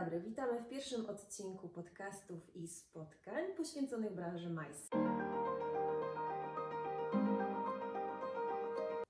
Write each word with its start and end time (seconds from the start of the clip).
dobry, 0.00 0.20
witamy 0.20 0.60
w 0.60 0.68
pierwszym 0.68 1.06
odcinku 1.06 1.68
podcastów 1.68 2.56
i 2.56 2.68
spotkań 2.68 3.44
poświęconych 3.56 4.14
branży 4.14 4.50
MICE. 4.50 4.88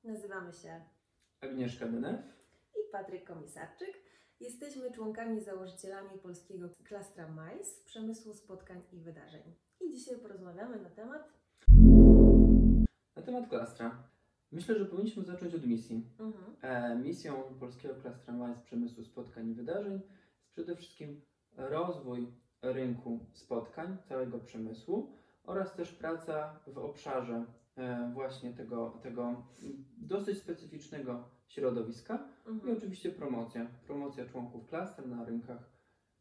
Nazywamy 0.05 0.53
się 0.53 0.81
Agnieszka 1.41 1.87
Denew. 1.87 2.21
i 2.75 2.93
Patryk 2.93 3.25
Komisarczyk. 3.25 3.89
Jesteśmy 4.41 4.93
członkami 4.93 5.41
założycielami 5.41 6.19
polskiego 6.19 6.69
klastra 6.85 7.29
MICE, 7.29 7.85
przemysłu 7.85 8.35
spotkań 8.35 8.83
i 8.93 9.01
wydarzeń. 9.01 9.43
I 9.81 9.93
dzisiaj 9.93 10.19
porozmawiamy 10.19 10.81
na 10.83 10.91
temat 10.91 11.33
Na 13.17 13.23
temat 13.23 13.49
klastra. 13.49 14.03
Myślę, 14.53 14.79
że 14.79 14.87
powinniśmy 14.87 15.25
zacząć 15.25 15.55
od 15.55 15.67
misji. 15.67 16.07
mhm, 16.19 16.57
E, 16.63 16.97
misją 16.97 17.43
polskiego 17.61 17.95
klastra 17.95 18.35
MAS 18.35 18.63
przemysłu 18.63 19.05
spotkań 19.05 19.49
i 19.51 19.55
wydarzeń 19.55 20.01
przede 20.55 20.77
wszystkim 20.77 21.21
rozwój 21.57 22.33
rynku 22.63 23.27
spotkań, 23.33 23.97
całego 24.09 24.39
przemysłu 24.39 25.13
oraz 25.45 25.75
też 25.75 25.93
praca 25.93 26.61
w 26.67 26.79
obszarze 26.79 27.45
e, 27.77 28.11
właśnie 28.15 28.53
tego, 28.53 28.99
tego 29.03 29.43
dosyć 29.97 30.39
specyficznego 30.39 31.29
środowiska 31.47 32.29
i 32.47 32.51
mhm. 32.51 32.77
oczywiście 32.77 33.11
promocja. 33.11 33.67
Promocja 33.87 34.27
członków 34.27 34.67
klastra 34.67 35.07
na 35.07 35.25
rynkach 35.25 35.71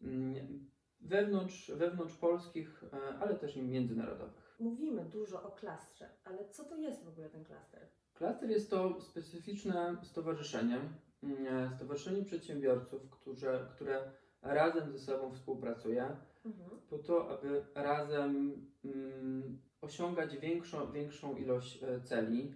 mm, 0.02 0.70
wewnątrz, 1.02 1.72
wewnątrz 1.72 2.16
polskich, 2.16 2.84
e, 2.94 3.20
ale 3.20 3.36
też 3.36 3.58
i 3.58 3.62
międzynarodowych. 3.62 4.56
Mówimy 4.60 5.06
dużo 5.06 5.44
o 5.44 5.52
klastrze, 5.52 6.10
ale 6.24 6.50
co 6.50 6.64
to 6.64 6.78
jest 6.78 7.04
w 7.04 7.08
ogóle 7.08 7.30
ten 7.30 7.44
klaster? 7.44 7.88
Klaster 8.14 8.50
jest 8.50 8.70
to 8.70 9.02
specyficzne 9.02 9.98
stowarzyszenie, 10.04 10.80
mm, 11.24 11.70
stowarzyszenie 11.76 12.24
przedsiębiorców, 12.24 13.10
które, 13.10 13.68
które 13.76 14.12
razem 14.44 14.92
ze 14.92 15.00
sobą 15.00 15.32
współpracuje 15.32 16.16
Mhm. 16.46 16.70
po 16.90 16.98
to, 16.98 17.30
aby 17.30 17.66
razem 17.76 18.62
mm, 18.86 19.58
osiągać 19.82 20.38
większą, 20.38 20.92
większą 20.92 21.36
ilość 21.36 21.84
e, 21.84 22.02
celi, 22.02 22.54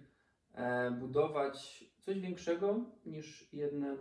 e, 0.54 0.90
budować 0.90 1.84
coś 2.00 2.20
większego 2.20 2.84
niż 3.06 3.52
jeden, 3.52 3.96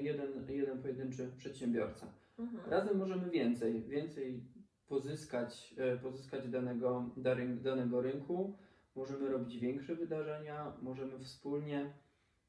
jeden, 0.00 0.50
jeden 0.50 0.82
pojedynczy 0.82 1.32
przedsiębiorca. 1.36 2.06
Mhm. 2.38 2.70
Razem 2.70 2.98
możemy 2.98 3.30
więcej, 3.30 3.82
więcej 3.82 4.44
pozyskać, 4.86 5.74
e, 5.78 5.96
pozyskać 5.96 6.48
danego, 6.48 7.10
danego 7.62 8.02
rynku, 8.02 8.58
możemy 8.94 9.28
robić 9.28 9.58
większe 9.58 9.94
wydarzenia, 9.94 10.72
możemy 10.82 11.18
wspólnie 11.18 11.92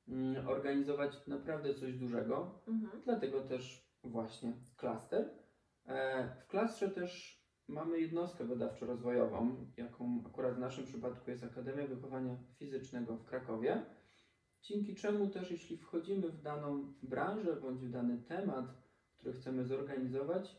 mm, 0.07 0.47
organizować 0.47 1.27
naprawdę 1.27 1.73
coś 1.73 1.93
dużego. 1.93 2.61
Mhm. 2.67 3.01
Dlatego 3.05 3.41
też 3.41 3.88
właśnie 4.03 4.53
klaster. 4.77 5.29
E, 5.85 6.29
W 6.35 6.47
klastrze 6.47 6.89
też 6.89 7.39
mamy 7.67 7.99
jednostkę 7.99 8.45
badawczo-rozwojową, 8.45 9.65
jaką 9.77 10.23
akurat 10.27 10.55
w 10.55 10.59
naszym 10.59 10.85
przypadku 10.85 11.31
jest 11.31 11.43
Akademia 11.43 11.87
Wychowania 11.87 12.37
Fizycznego 12.57 13.17
w 13.17 13.25
Krakowie. 13.25 13.85
Dzięki 14.61 14.95
czemu 14.95 15.29
też 15.29 15.51
jeśli 15.51 15.77
wchodzimy 15.77 16.29
w 16.29 16.41
daną 16.41 16.93
branżę 17.03 17.55
bądź 17.61 17.81
w 17.81 17.91
dany 17.91 18.17
temat, 18.17 18.65
który 19.17 19.33
chcemy 19.33 19.65
zorganizować, 19.65 20.55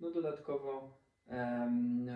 no 0.00 0.10
dodatkowo 0.10 0.98
em, 1.26 2.08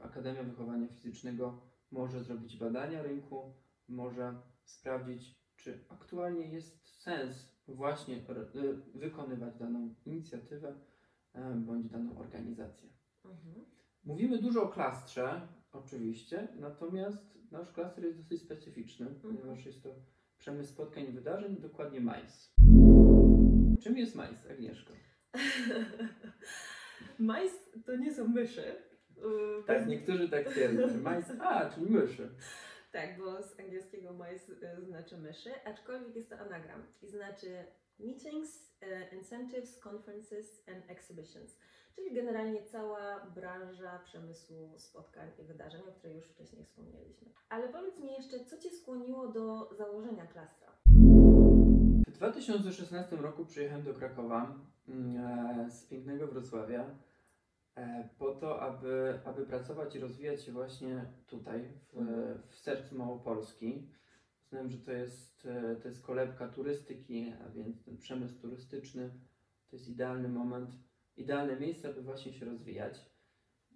Akademia 0.00 0.42
Wychowania 0.42 0.88
Fizycznego 0.88 1.60
może 1.90 2.22
zrobić 2.22 2.56
badania 2.56 3.02
rynku, 3.02 3.54
może 3.88 4.42
sprawdzić, 4.64 5.40
czy 5.56 5.84
aktualnie 5.88 6.46
jest 6.46 7.02
sens 7.02 7.59
właśnie 7.74 8.16
y, 8.16 8.20
wykonywać 8.94 9.58
daną 9.58 9.94
inicjatywę 10.06 10.74
em, 11.32 11.64
bądź 11.64 11.88
daną 11.88 12.18
organizację. 12.18 12.88
Mhm. 13.24 13.64
Mówimy 14.04 14.38
dużo 14.38 14.62
o 14.62 14.68
klastrze, 14.68 15.48
oczywiście, 15.72 16.48
natomiast 16.60 17.38
nasz 17.50 17.72
klaster 17.72 18.04
jest 18.04 18.18
dosyć 18.18 18.42
specyficzny, 18.42 19.06
ponieważ 19.06 19.66
jest 19.66 19.82
to 19.82 19.94
przemysł 20.38 20.72
spotkań 20.72 21.04
i 21.04 21.12
wydarzeń, 21.12 21.56
dokładnie 21.56 22.00
MAIS. 22.00 22.54
Czym 23.82 23.98
jest 23.98 24.14
MAIS, 24.14 24.46
Agnieszko? 24.50 24.92
Majs 27.18 27.52
to 27.86 27.96
nie 27.96 28.14
są 28.14 28.28
myszy. 28.28 28.64
Tak, 29.66 29.86
niektórzy 29.86 30.28
tak 30.28 30.48
twierdzą. 30.48 31.02
MAIS, 31.02 31.32
a, 31.40 31.70
czyli 31.70 31.90
myszy. 31.90 32.28
Tak, 32.92 33.18
bo 33.18 33.42
z 33.42 33.60
angielskiego 33.60 34.12
mice 34.12 34.52
y, 34.52 34.84
znaczy 34.84 35.18
myszy, 35.18 35.50
aczkolwiek 35.64 36.16
jest 36.16 36.30
to 36.30 36.38
anagram 36.38 36.82
i 37.02 37.08
znaczy 37.08 37.64
meetings, 37.98 38.72
y, 38.82 39.16
incentives, 39.16 39.80
conferences 39.86 40.64
and 40.68 40.90
exhibitions, 40.90 41.58
czyli 41.94 42.14
generalnie 42.14 42.62
cała 42.62 43.26
branża 43.34 43.98
przemysłu 43.98 44.78
spotkań 44.78 45.28
i 45.38 45.44
wydarzeń, 45.44 45.80
o 45.88 45.92
której 45.92 46.16
już 46.16 46.26
wcześniej 46.26 46.64
wspomnieliśmy. 46.64 47.28
Ale 47.48 47.68
powiedz 47.68 48.00
mi 48.00 48.12
jeszcze, 48.12 48.44
co 48.44 48.58
Cię 48.58 48.70
skłoniło 48.70 49.28
do 49.28 49.74
założenia 49.74 50.26
klastra? 50.26 50.72
W 52.08 52.12
2016 52.12 53.16
roku 53.16 53.44
przyjechałem 53.46 53.84
do 53.84 53.94
Krakowa 53.94 54.54
mm, 54.88 55.16
e, 55.66 55.70
z 55.70 55.86
pięknego 55.86 56.26
Wrocławia 56.26 56.90
po 58.18 58.34
to, 58.34 58.60
aby, 58.60 59.20
aby 59.24 59.46
pracować 59.46 59.96
i 59.96 60.00
rozwijać 60.00 60.42
się 60.42 60.52
właśnie 60.52 61.04
tutaj, 61.26 61.64
w, 61.92 61.98
Mhm. 61.98 62.38
w 62.48 62.54
sercu 62.54 62.98
Małopolski. 62.98 63.88
Uznałem, 64.44 64.70
że 64.70 64.78
to 64.78 64.92
jest, 64.92 65.46
e, 65.46 65.76
to 65.76 65.88
jest 65.88 66.02
kolebka 66.02 66.48
turystyki, 66.48 67.32
a 67.46 67.48
więc 67.48 67.84
ten 67.84 67.96
przemysł 67.98 68.40
turystyczny 68.40 69.10
to 69.70 69.76
jest 69.76 69.88
idealny 69.88 70.28
moment, 70.28 70.70
idealne 71.16 71.60
miejsce, 71.60 71.88
aby 71.88 72.02
właśnie 72.02 72.32
się 72.32 72.46
rozwijać. 72.46 73.10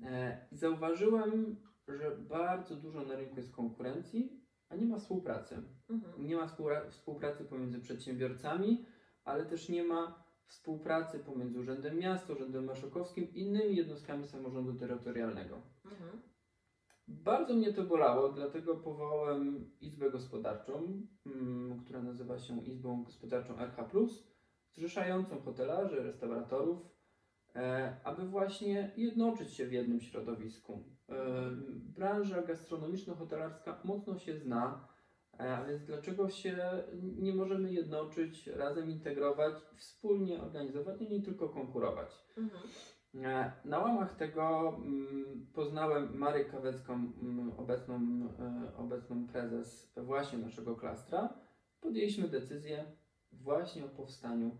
E, 0.03 0.47
I 0.53 0.57
zauważyłem, 0.57 1.57
że 1.89 2.17
bardzo 2.17 2.77
dużo 2.77 3.05
na 3.05 3.17
rynku 3.17 3.37
jest 3.37 3.53
konkurencji, 3.53 4.41
a 4.69 4.77
nie 4.77 4.87
ma 4.87 4.99
współpracy. 4.99 5.63
Mhm. 5.91 6.27
Nie 6.27 6.37
ma 6.37 6.47
współpracy 6.91 7.45
pomiędzy 7.45 7.81
przedsiębiorcami, 7.81 8.87
ale 9.25 9.47
też 9.47 9.69
nie 9.69 9.85
ma 9.85 10.24
współpracy 10.47 11.19
pomiędzy 11.19 11.61
Urzędem 11.61 11.99
Miasta, 11.99 12.33
Urzędem 12.33 12.65
Marszałkowskim 12.65 13.35
i 13.35 13.41
innymi 13.41 13.77
jednostkami 13.77 14.27
samorządu 14.27 14.75
terytorialnego. 14.75 15.63
Mhm. 15.85 16.23
Bardzo 17.09 17.55
mnie 17.55 17.73
to 17.73 17.83
bolało, 17.83 18.29
dlatego 18.29 18.77
powołałem 18.77 19.71
Izbę 19.81 20.11
Gospodarczą, 20.11 21.03
mm, 21.27 21.81
która 21.81 22.03
nazywa 22.03 22.39
się 22.39 22.65
Izbą 22.65 23.05
Gospodarczą 23.05 23.59
RH+, 23.59 23.89
zrzeszającą 24.73 25.41
hotelarzy, 25.41 26.03
restauratorów, 26.03 26.79
e, 27.57 27.97
aby 28.05 28.29
właśnie 28.29 28.93
jednoczyć 28.97 29.53
się 29.53 29.67
w 29.67 29.73
jednym 29.73 30.01
środowisku. 30.01 30.85
E, 31.09 31.15
branża 31.75 32.43
gastronomiczno-hotelarska 32.43 33.81
mocno 33.85 34.19
się 34.19 34.37
zna, 34.37 34.89
a 35.39 35.65
więc 35.65 35.85
dlaczego 35.85 36.31
się 36.31 36.57
nie 37.03 37.35
możemy 37.35 37.73
jednoczyć, 37.73 38.47
razem 38.47 38.91
integrować, 38.91 39.55
wspólnie 39.77 40.43
organizować, 40.43 41.01
i 41.01 41.09
nie 41.09 41.23
tylko 41.23 41.49
konkurować. 41.49 42.11
Mhm. 42.37 42.63
E, 43.15 43.53
Na 43.65 43.79
łamach 43.79 44.17
tego 44.17 44.75
mm, 44.77 45.47
poznałem 45.55 46.19
Marię 46.19 46.45
Kawecką, 46.45 46.93
mm, 46.93 47.53
obecną, 47.57 47.95
e, 48.41 48.77
obecną 48.77 49.27
prezes 49.27 49.93
właśnie 49.97 50.39
naszego 50.39 50.77
klastra. 50.77 51.35
Podjęliśmy 51.81 52.29
decyzję 52.29 52.85
właśnie 53.33 53.85
o 53.85 53.89
powstaniu 53.89 54.57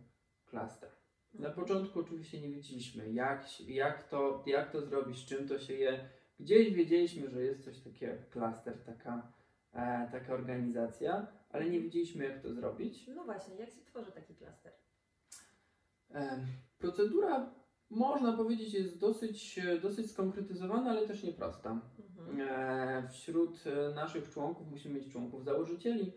klastra. 0.47 0.89
Na 1.35 1.51
początku 1.51 2.01
oczywiście 2.01 2.41
nie 2.41 2.51
wiedzieliśmy, 2.51 3.13
jak, 3.13 3.61
jak, 3.61 4.09
to, 4.09 4.45
jak 4.47 4.71
to 4.73 4.83
zrobić, 4.83 5.19
z 5.19 5.27
czym 5.27 5.49
to 5.49 5.59
się 5.59 5.75
je. 5.75 6.09
Gdzieś 6.41 6.75
wiedzieliśmy, 6.75 7.31
że 7.31 7.43
jest 7.43 7.65
coś 7.65 7.81
takiego 7.81 8.13
jak 8.13 8.31
klaster, 8.31 8.85
taka, 8.85 9.33
e, 9.75 10.09
taka 10.13 10.35
organizacja, 10.35 11.27
ale 11.51 11.71
nie 11.71 11.81
wiedzieliśmy, 11.81 12.25
jak 12.25 12.43
to 12.43 12.53
zrobić. 12.55 13.07
No 13.15 13.25
właśnie, 13.25 13.57
jak 13.57 13.71
się 13.71 13.85
tworzy 13.85 14.13
taki 14.13 14.35
klaster? 14.35 14.73
Em, 16.11 16.47
Procedura, 16.79 17.51
można 17.91 18.33
powiedzieć, 18.37 18.75
jest 18.75 18.99
dosyć, 18.99 19.59
e, 19.59 19.79
dosyć 19.79 20.11
skonkretyzowana, 20.11 20.91
ale 20.91 21.07
też 21.07 21.23
nieprosta. 21.23 21.81
Mhm. 21.99 22.41
E, 22.41 23.09
Wśród 23.09 23.65
e, 23.67 23.95
naszych 23.95 24.31
członków 24.31 24.71
musimy 24.71 24.95
mieć 25.01 25.13
członków 25.13 25.45
założycieli, 25.45 26.13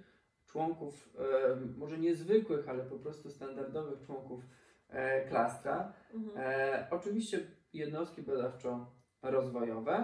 członków 0.47 1.09
e, 1.19 1.55
może 1.77 1.97
niezwykłych, 1.97 2.69
ale 2.69 2.83
po 2.83 2.99
prostu 2.99 3.29
standardowych 3.29 4.01
członków 4.05 4.43
e, 4.89 5.27
klastra. 5.29 5.93
Mhm. 6.13 6.37
E, 6.37 6.87
oczywiście 6.91 7.39
jednostki 7.73 8.21
badawczo-rozwojowe. 8.21 10.03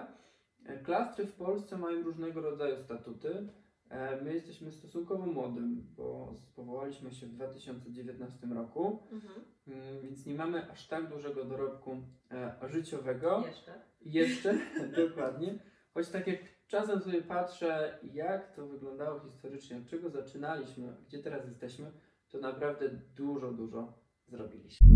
E, 0.65 0.77
Klastry 0.77 1.25
w 1.25 1.33
Polsce 1.33 1.77
mają 1.77 2.04
różnego 2.04 2.42
rodzaju 2.42 2.77
statuty. 2.77 3.48
E, 3.89 4.21
my 4.21 4.33
jesteśmy 4.33 4.71
stosunkowo 4.71 5.25
młodym, 5.25 5.88
bo 5.98 6.33
powołaliśmy 6.56 7.12
się 7.12 7.25
w 7.27 7.33
2019 7.33 8.48
roku. 8.48 9.00
Mhm. 9.12 9.33
Mm, 9.68 10.01
Więc 10.01 10.25
nie 10.25 10.36
mamy 10.36 10.71
aż 10.71 10.88
tak 10.88 11.10
dużego 11.10 11.45
dorobku 11.45 11.98
e, 12.31 12.69
życiowego. 12.69 13.44
Jeszcze. 13.48 13.81
Jeszcze, 14.01 14.57
dokładnie. 15.07 15.60
Choć 15.94 16.10
tak 16.10 16.27
jak 16.27 16.39
czasem 16.68 17.01
sobie 17.01 17.21
patrzę, 17.21 18.00
jak 18.13 18.56
to 18.56 18.68
wyglądało 18.68 19.19
historycznie, 19.19 19.77
od 19.77 19.86
czego 19.86 20.10
zaczynaliśmy, 20.10 20.95
gdzie 21.07 21.19
teraz 21.19 21.48
jesteśmy, 21.48 21.92
to 22.30 22.38
naprawdę 22.38 22.89
dużo, 23.15 23.51
dużo 23.51 23.94
zrobiliśmy. 24.27 24.88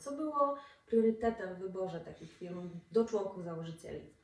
Co 0.00 0.16
było 0.16 0.56
priorytetem 0.86 1.54
w 1.54 1.58
wyborze 1.58 2.00
takich 2.00 2.32
firm 2.32 2.70
do 2.92 3.04
członków 3.04 3.44
założycieli? 3.44 4.19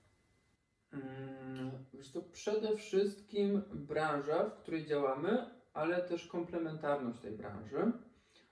Mm, 0.96 1.70
Wiesz 1.94 2.10
to 2.12 2.22
przede 2.22 2.76
wszystkim 2.76 3.62
branża, 3.72 4.44
w 4.50 4.54
której 4.54 4.86
działamy, 4.86 5.50
ale 5.74 6.02
też 6.02 6.26
komplementarność 6.26 7.20
tej 7.20 7.32
branży. 7.32 7.92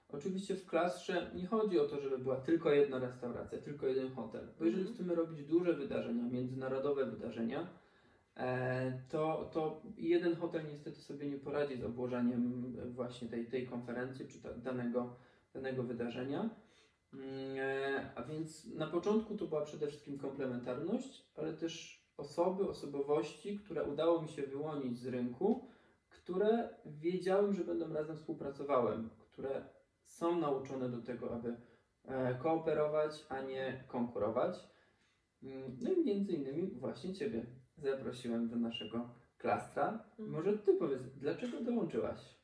Oczywiście 0.09 0.55
w 0.55 0.65
klastrze 0.65 1.31
nie 1.35 1.47
chodzi 1.47 1.79
o 1.79 1.85
to, 1.85 2.01
żeby 2.01 2.17
była 2.17 2.35
tylko 2.35 2.71
jedna 2.71 2.99
restauracja, 2.99 3.57
tylko 3.59 3.87
jeden 3.87 4.11
hotel, 4.11 4.47
bo 4.59 4.65
jeżeli 4.65 4.81
Mhm. 4.81 4.95
chcemy 4.95 5.15
robić 5.15 5.45
duże 5.45 5.73
wydarzenia, 5.73 6.23
międzynarodowe 6.23 7.05
wydarzenia, 7.05 7.67
e, 8.37 8.99
to, 9.09 9.49
to 9.53 9.81
jeden 9.97 10.35
hotel 10.35 10.61
niestety 10.69 11.01
sobie 11.01 11.29
nie 11.29 11.37
poradzi 11.37 11.77
z 11.77 11.83
obłożeniem 11.83 12.73
właśnie 12.93 13.27
tej, 13.27 13.45
tej 13.45 13.67
konferencji 13.67 14.27
czy 14.27 14.39
danego, 14.63 15.15
danego 15.53 15.83
wydarzenia. 15.83 16.49
Mm, 17.13 17.25
e, 17.57 18.11
A 18.15 18.23
więc 18.23 18.65
na 18.75 18.87
początku 18.87 19.37
to 19.37 19.45
była 19.45 19.61
przede 19.61 19.87
wszystkim 19.87 20.17
komplementarność, 20.19 21.25
ale 21.37 21.53
też 21.53 22.04
osoby, 22.17 22.69
osobowości, 22.69 23.59
które 23.59 23.83
udało 23.83 24.21
mi 24.21 24.29
się 24.29 24.41
wyłonić 24.41 24.99
z 24.99 25.07
rynku, 25.07 25.67
które 26.09 26.69
wiedziałem, 26.85 27.53
że 27.53 27.63
będą 27.63 27.93
razem 27.93 28.17
współpracowały, 28.17 29.09
które 29.19 29.65
są 30.03 30.39
nauczone 30.39 30.89
do 30.89 31.01
tego, 31.01 31.33
aby 31.33 31.55
e, 32.05 32.35
kooperować, 32.35 33.25
a 33.29 33.41
nie 33.41 33.83
konkurować. 33.87 34.69
Mm, 35.43 35.77
No 35.81 35.91
i 35.91 36.05
między 36.05 36.31
innymi 36.31 36.71
właśnie 36.71 37.13
Ciebie 37.13 37.45
zaprosiłem 37.77 38.49
do 38.49 38.55
naszego 38.55 39.09
klastra. 39.37 40.05
Mhm. 40.19 40.29
Może 40.29 40.57
Ty 40.57 40.73
powiedz, 40.73 41.01
dlaczego 41.15 41.61
dołączyłaś? 41.61 42.35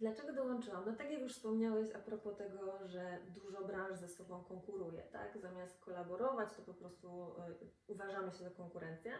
Dlaczego 0.00 0.32
dołączyłam? 0.32 0.82
No 0.86 0.92
tak 0.92 1.10
jak 1.10 1.20
już 1.20 1.32
wspomniałeś 1.32 1.90
a 1.94 1.98
propos 1.98 2.36
tego, 2.36 2.88
że 2.88 3.18
dużo 3.28 3.64
branż 3.64 3.98
ze 3.98 4.08
sobą 4.08 4.44
konkuruje, 4.44 5.02
tak? 5.02 5.38
Zamiast 5.38 5.80
kolaborować, 5.80 6.54
to 6.56 6.62
po 6.62 6.74
prostu 6.74 7.32
y, 7.62 7.66
uważamy 7.86 8.32
się 8.32 8.44
za 8.44 8.50
konkurencję. 8.50 9.12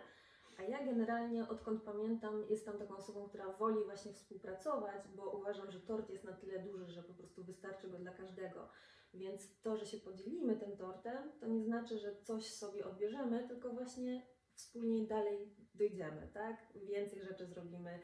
A 0.59 0.63
ja 0.63 0.85
generalnie, 0.85 1.49
odkąd 1.49 1.83
pamiętam, 1.83 2.45
jestem 2.51 2.79
taką 2.79 2.97
osobą, 2.97 3.29
która 3.29 3.53
woli 3.53 3.85
właśnie 3.85 4.13
współpracować, 4.13 5.09
bo 5.17 5.31
uważam, 5.31 5.71
że 5.71 5.81
tort 5.81 6.11
jest 6.11 6.25
na 6.25 6.33
tyle 6.33 6.59
duży, 6.59 6.91
że 6.91 7.03
po 7.03 7.15
prostu 7.15 7.45
wystarczy 7.45 7.89
go 7.89 7.99
dla 7.99 8.13
każdego. 8.13 8.69
Więc 9.15 9.61
to, 9.61 9.77
że 9.77 9.87
się 9.87 9.99
podzielimy 9.99 10.57
tym 10.57 10.77
tortem, 10.77 11.33
to 11.41 11.47
nie 11.47 11.63
znaczy, 11.63 11.99
że 11.99 12.17
coś 12.23 12.55
sobie 12.55 12.87
odbierzemy, 12.87 13.49
tylko 13.49 13.71
właśnie 13.71 14.27
wspólnie 14.55 15.07
dalej 15.07 15.55
dojdziemy, 15.75 16.31
tak? 16.35 16.57
Więcej 16.75 17.23
rzeczy 17.23 17.47
zrobimy, 17.47 18.01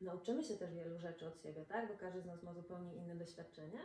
nauczymy 0.00 0.44
się 0.44 0.56
też 0.56 0.74
wielu 0.74 0.98
rzeczy 0.98 1.28
od 1.28 1.40
siebie, 1.40 1.64
tak? 1.64 1.88
Bo 1.88 1.98
każdy 1.98 2.20
z 2.20 2.26
nas 2.26 2.42
ma 2.42 2.54
zupełnie 2.54 2.94
inne 2.94 3.16
doświadczenie. 3.16 3.78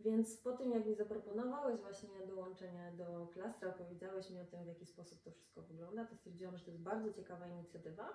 Więc 0.00 0.36
po 0.36 0.52
tym, 0.52 0.70
jak 0.70 0.86
mi 0.86 0.94
zaproponowałeś 0.94 1.80
właśnie 1.80 2.26
dołączenie 2.26 2.92
do 2.96 3.26
klastra, 3.26 3.70
opowiedziałeś 3.70 4.30
mi 4.30 4.40
o 4.40 4.44
tym, 4.44 4.64
w 4.64 4.66
jaki 4.66 4.86
sposób 4.86 5.22
to 5.22 5.30
wszystko 5.30 5.62
wygląda, 5.62 6.04
to 6.04 6.14
stwierdziłam, 6.14 6.56
że 6.56 6.64
to 6.64 6.70
jest 6.70 6.82
bardzo 6.82 7.12
ciekawa 7.12 7.46
inicjatywa 7.46 8.08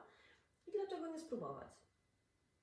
i 0.68 0.72
dlaczego 0.72 1.08
nie 1.08 1.20
spróbować? 1.20 1.68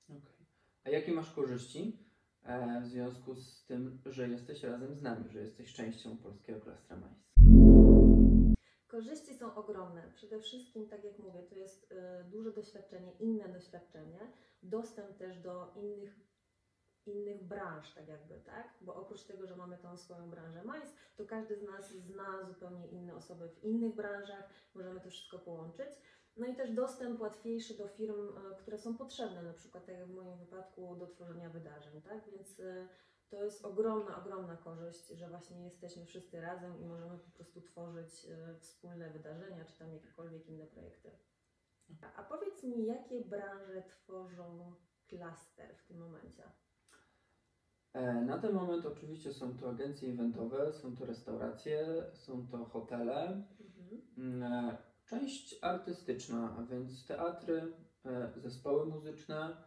Okej. 0.09 0.45
A 0.83 0.89
jakie 0.89 1.11
masz 1.11 1.33
korzyści 1.33 2.09
e, 2.43 2.81
w 2.81 2.87
związku 2.87 3.35
z 3.35 3.65
tym, 3.65 4.01
że 4.05 4.29
jesteś 4.29 4.63
razem 4.63 4.95
z 4.95 5.01
nami, 5.01 5.29
że 5.29 5.39
jesteś 5.39 5.73
częścią 5.73 6.17
polskiego 6.17 6.59
klastra 6.59 6.97
MAIS? 6.97 7.28
Korzyści 8.89 9.35
są 9.35 9.55
ogromne. 9.55 10.11
Przede 10.15 10.39
wszystkim, 10.39 10.87
tak 10.87 11.03
jak 11.03 11.19
mówię, 11.19 11.43
to 11.43 11.55
jest 11.55 11.91
y, 11.91 11.95
duże 12.23 12.51
doświadczenie, 12.51 13.11
inne 13.11 13.49
doświadczenie, 13.49 14.19
dostęp 14.63 15.17
też 15.17 15.39
do 15.39 15.73
innych, 15.75 16.19
innych 17.05 17.43
branż, 17.43 17.93
tak 17.93 18.07
jakby, 18.07 18.39
tak? 18.39 18.73
Bo 18.81 18.95
oprócz 18.95 19.23
tego, 19.23 19.47
że 19.47 19.55
mamy 19.55 19.77
tą 19.77 19.97
swoją 19.97 20.29
branżę 20.29 20.63
MAIS, 20.63 20.93
to 21.15 21.25
każdy 21.25 21.55
z 21.55 21.63
nas 21.63 21.91
zna 21.91 22.43
zupełnie 22.47 22.87
inne 22.87 23.15
osoby 23.15 23.49
w 23.49 23.63
innych 23.63 23.95
branżach, 23.95 24.49
możemy 24.73 24.99
to 24.99 25.09
wszystko 25.09 25.39
połączyć. 25.39 25.89
No 26.37 26.47
i 26.47 26.55
też 26.55 26.71
dostęp 26.71 27.21
łatwiejszy 27.21 27.77
do 27.77 27.87
firm, 27.87 28.37
y, 28.37 28.55
które 28.55 28.77
są 28.77 28.97
potrzebne, 28.97 29.43
na 29.43 29.53
przykład 29.53 29.85
tak 29.85 29.95
jak 29.95 30.07
w 30.07 30.15
moim 30.15 30.37
wypadku 30.37 30.95
do 30.95 31.07
tworzenia 31.07 31.49
wydarzeń, 31.49 32.01
tak? 32.01 32.29
Więc 32.31 32.59
y, 32.59 32.87
to 33.29 33.43
jest 33.43 33.65
ogromna, 33.65 34.17
ogromna 34.17 34.57
korzyść, 34.57 35.07
że 35.07 35.29
właśnie 35.29 35.63
jesteśmy 35.63 36.05
wszyscy 36.05 36.41
razem 36.41 36.79
i 36.81 36.85
możemy 36.85 37.17
po 37.17 37.29
prostu 37.31 37.61
tworzyć 37.61 38.25
e, 38.25 38.55
wspólne 38.59 39.09
wydarzenia, 39.09 39.65
czy 39.65 39.77
tam 39.77 39.93
jakiekolwiek 39.93 40.47
inne 40.47 40.65
projekty. 40.65 41.11
A, 42.15 42.23
powiedz 42.23 42.63
mi, 42.63 42.85
jakie 42.85 43.21
branże 43.25 43.83
tworzą 43.83 44.73
klaster 45.07 45.75
w 45.77 45.83
tym 45.87 45.97
momencie? 45.97 46.43
E, 47.93 48.21
Na 48.21 48.37
ten 48.37 48.53
moment 48.53 48.85
oczywiście 48.85 49.33
są 49.33 49.57
to 49.57 49.69
agencje 49.69 50.09
eventowe, 50.13 50.73
są 50.73 50.95
to 50.95 51.05
restauracje, 51.05 52.05
są 52.13 52.47
to 52.47 52.65
hotele, 52.65 53.43
Mhm. 53.59 54.01
mm, 54.17 54.43
e, 54.53 54.77
część 55.05 55.59
artystyczna, 55.61 56.55
a 56.59 56.63
więc 56.63 57.05
teatry, 57.07 57.73
zespoły 58.35 58.85
muzyczne, 58.85 59.57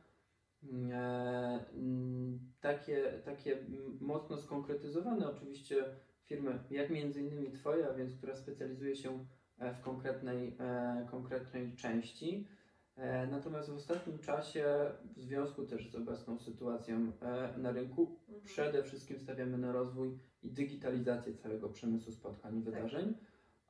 takie, 2.61 3.03
takie 3.25 3.59
mm, 3.59 3.99
mocno 4.01 4.39
skonkretyzowane 4.39 5.31
oczywiście 5.31 5.85
firmy, 6.25 6.59
jak 6.71 6.91
między 6.91 7.21
innymi 7.21 7.53
Twoja, 7.53 7.95
więc 7.95 8.17
która 8.17 8.37
specjalizuje 8.37 8.97
się 8.97 9.25
e, 9.59 9.75
w 9.75 9.81
konkretnej, 9.81 10.57
e, 10.61 11.07
konkretnej 11.11 11.77
części. 11.77 12.47
E, 12.97 13.27
Natomiast 13.27 13.71
w 13.71 13.75
ostatnim 13.75 14.19
czasie, 14.19 14.65
w 15.17 15.21
związku 15.21 15.67
też 15.67 15.91
z 15.91 15.95
obecną 15.95 16.39
sytuacją 16.39 17.13
e, 17.23 17.59
na 17.59 17.73
rynku, 17.73 18.17
Mhm. 18.29 18.45
przede 18.45 18.83
wszystkim 18.83 19.19
stawiamy 19.19 19.59
na 19.59 19.73
rozwój 19.73 20.19
i 20.43 20.51
digitalizację 20.51 21.35
całego 21.35 21.69
przemysłu 21.69 22.13
spotkań 22.13 22.57
i 22.59 22.63
wydarzeń, 22.63 23.15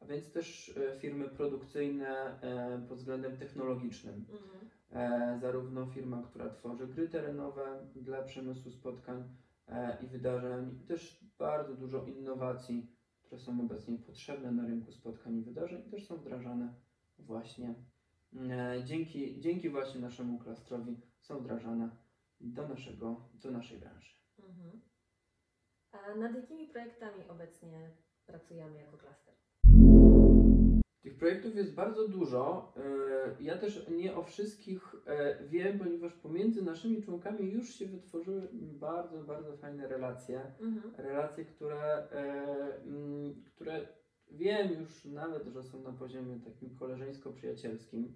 a 0.00 0.04
więc 0.06 0.32
też 0.32 0.76
e, 0.76 0.96
firmy 0.98 1.28
produkcyjne 1.28 2.40
e, 2.42 2.86
pod 2.88 2.98
względem 2.98 3.36
technologicznym. 3.36 4.14
Mhm. 4.14 4.68
E, 4.92 5.38
zarówno 5.40 5.86
firma, 5.86 6.22
która 6.22 6.50
tworzy 6.50 6.86
gry 6.86 7.08
terenowe 7.08 7.88
dla 7.94 8.22
przemysłu 8.22 8.70
spotkań 8.70 9.36
e, 9.68 9.98
i 10.04 10.06
wydarzeń, 10.06 10.80
też 10.88 11.24
bardzo 11.38 11.74
dużo 11.74 12.06
innowacji, 12.06 12.96
które 13.22 13.40
są 13.40 13.60
obecnie 13.60 13.98
potrzebne 13.98 14.52
na 14.52 14.66
rynku 14.66 14.92
spotkań 14.92 15.36
i 15.36 15.42
wydarzeń, 15.42 15.90
też 15.90 16.06
są 16.06 16.16
wdrażane 16.16 16.74
właśnie 17.18 17.74
e, 18.50 18.84
dzięki, 18.84 19.40
dzięki 19.40 19.70
właśnie 19.70 20.00
naszemu 20.00 20.38
klastrowi 20.38 21.00
są 21.20 21.38
wdrażane 21.38 21.96
do, 22.40 22.68
naszego, 22.68 23.28
do 23.34 23.50
naszej 23.50 23.78
branży. 23.78 24.14
Mhm. 24.38 24.80
A 25.92 26.14
nad 26.14 26.34
jakimi 26.34 26.68
projektami 26.68 27.28
obecnie 27.28 27.90
pracujemy 28.26 28.78
jako 28.78 28.98
klaster? 28.98 29.34
Tych 31.02 31.14
projektów 31.18 31.56
jest 31.56 31.74
bardzo 31.74 32.08
dużo. 32.08 32.72
E, 32.76 33.42
Ja 33.42 33.58
też 33.58 33.86
nie 33.90 34.14
o 34.16 34.22
wszystkich 34.22 34.94
e, 35.06 35.44
wiem, 35.48 35.78
ponieważ 35.78 36.12
pomiędzy 36.12 36.62
naszymi 36.62 37.02
członkami 37.02 37.50
już 37.52 37.74
się 37.74 37.86
wytworzyły 37.86 38.48
bardzo, 38.80 39.24
bardzo 39.24 39.56
fajne 39.56 39.88
relacje. 39.88 40.40
Mhm. 40.60 40.94
Relacje, 40.98 41.44
które, 41.44 42.08
e, 42.12 42.82
mm, 42.84 43.42
które 43.44 43.88
wiem 44.30 44.72
już 44.80 45.04
nawet, 45.04 45.46
że 45.46 45.62
są 45.62 45.82
na 45.82 45.92
poziomie 45.92 46.40
takim 46.40 46.70
koleżeńsko-przyjacielskim. 46.76 48.12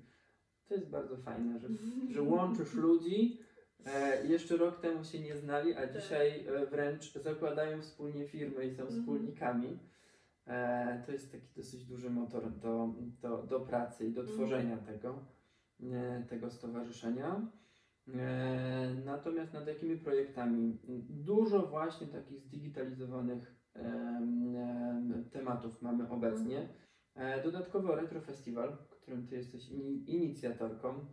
To 0.69 0.75
jest 0.75 0.90
bardzo 0.90 1.16
fajne, 1.16 1.59
że, 1.59 1.69
że 2.14 2.23
łączysz 2.23 2.75
ludzi. 2.75 3.40
Jeszcze 4.28 4.57
rok 4.57 4.81
temu 4.81 5.05
się 5.05 5.21
nie 5.21 5.37
znali, 5.37 5.75
a 5.75 5.81
Tak. 5.81 5.93
dzisiaj 5.93 6.47
wręcz 6.71 7.12
zakładają 7.14 7.83
wspólnie 7.83 8.28
firmy 8.28 8.66
i 8.66 8.75
są 8.75 8.83
Mhm. 8.83 9.00
wspólnikami. 9.00 9.78
E, 10.46 11.02
to 11.06 11.12
jest 11.12 11.32
taki 11.32 11.46
dosyć 11.56 11.84
duży 11.84 12.10
motor 12.10 12.50
do, 12.52 12.94
do, 13.22 13.42
do 13.42 13.60
pracy 13.60 14.06
i 14.06 14.12
do 14.12 14.20
Mhm. 14.20 14.38
tworzenia 14.38 14.76
tego, 14.76 15.24
e, 15.82 16.22
tego 16.28 16.50
stowarzyszenia. 16.50 17.40
E, 18.14 18.94
natomiast 19.04 19.52
nad 19.52 19.66
jakimi 19.66 19.96
projektami? 19.96 20.78
Dużo 21.08 21.66
właśnie 21.66 22.06
takich 22.06 22.40
zdigitalizowanych 22.40 23.56
em, 23.74 24.56
em, 24.56 25.24
tematów 25.32 25.82
mamy 25.82 26.08
obecnie. 26.10 26.68
E, 27.14 27.42
dodatkowo 27.42 27.94
Retro 27.96 28.20
Festiwal, 28.20 28.76
którym 28.90 29.26
Ty 29.26 29.36
jesteś 29.36 29.70
ini- 29.70 30.10
inicjatorką. 30.10 31.04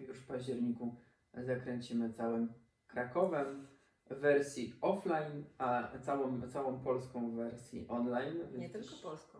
Już 0.00 0.18
w 0.18 0.26
październiku 0.26 0.96
zakręcimy 1.34 2.12
całym 2.12 2.52
Krakowem 2.86 3.66
wersji 4.10 4.74
offline, 4.80 5.44
a 5.58 5.98
całą, 6.00 6.48
całą 6.48 6.80
polską 6.80 7.30
w 7.30 7.34
wersji 7.34 7.86
online. 7.88 8.38
Nie 8.56 8.70
tylko 8.70 8.94
polską. 9.02 9.38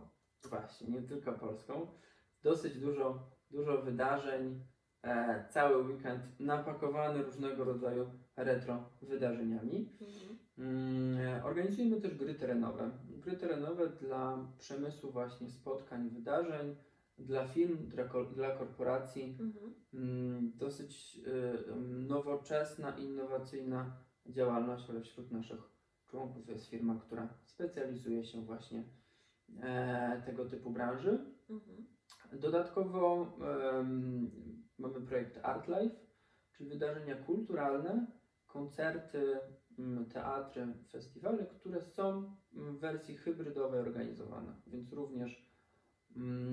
Właśnie, 0.48 0.88
nie 0.88 1.02
tylko 1.02 1.32
polską. 1.32 1.86
Dosyć 2.42 2.78
dużo, 2.80 3.30
dużo 3.50 3.82
wydarzeń. 3.82 4.60
E, 5.02 5.44
cały 5.50 5.86
weekend 5.86 6.40
napakowany 6.40 7.22
różnego 7.22 7.64
rodzaju 7.64 8.10
retro 8.36 8.90
wydarzeniami. 9.02 9.88
Mhm. 10.00 10.38
Mm, 10.58 11.44
Organizujemy 11.44 12.00
też 12.00 12.14
gry 12.14 12.34
terenowe. 12.34 12.90
Gry 13.08 13.36
terenowe 13.36 13.88
dla 13.88 14.38
przemysłu 14.58 15.10
właśnie 15.10 15.50
spotkań, 15.50 16.10
wydarzeń, 16.10 16.76
dla 17.18 17.48
firm, 17.48 17.88
dla, 17.88 18.04
dla 18.34 18.56
korporacji. 18.56 19.38
Mhm. 19.40 19.74
Mm, 19.94 20.52
Dosyć 20.56 21.20
y, 21.26 21.76
nowoczesna, 22.08 22.98
innowacyjna 22.98 23.96
działalność, 24.28 24.90
ale 24.90 25.00
wśród 25.00 25.30
naszych 25.30 25.60
członków 26.06 26.48
jest 26.48 26.66
firma, 26.66 26.94
która 26.94 27.28
specjalizuje 27.44 28.24
się 28.24 28.42
właśnie 28.42 28.82
e, 29.62 30.22
tego 30.26 30.44
typu 30.44 30.70
branży. 30.70 31.18
Mhm. 31.50 31.86
Dodatkowo 32.32 33.32
mamy 34.78 35.00
projekt 35.06 35.38
Art 35.42 35.68
Life, 35.68 35.96
czyli 36.52 36.70
wydarzenia 36.70 37.16
kulturalne, 37.16 38.06
koncerty, 38.46 39.38
teatry, 40.12 40.66
festiwale, 40.88 41.46
które 41.46 41.82
są 41.82 42.34
w 42.52 42.78
wersji 42.78 43.16
hybrydowej 43.16 43.80
organizowane, 43.80 44.52
więc 44.66 44.92
również, 44.92 45.50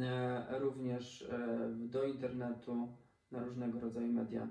e, 0.03 0.59
również 0.59 1.21
e, 1.21 1.69
do 1.75 2.03
internetu, 2.03 2.87
na 3.31 3.43
różnego 3.43 3.79
rodzaju 3.79 4.13
media 4.13 4.47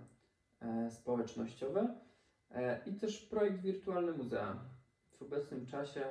e, 0.60 0.90
społecznościowe 0.90 1.94
i 2.86 2.94
też 2.94 3.26
projekt 3.26 3.60
Wirtualne 3.60 4.12
Muzea. 4.12 4.64
W 5.18 5.22
obecnym 5.22 5.66
czasie 5.66 6.04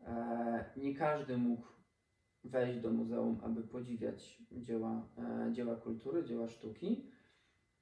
e, 0.00 0.64
nie 0.76 0.94
każdy 0.94 1.36
mógł 1.36 1.66
wejść 2.44 2.80
do 2.80 2.90
muzeum, 2.90 3.38
aby 3.42 3.62
podziwiać 3.62 4.42
dzieła, 4.52 5.08
e, 5.18 5.52
dzieła 5.52 5.74
kultury, 5.76 6.24
dzieła 6.24 6.48
sztuki. 6.48 7.10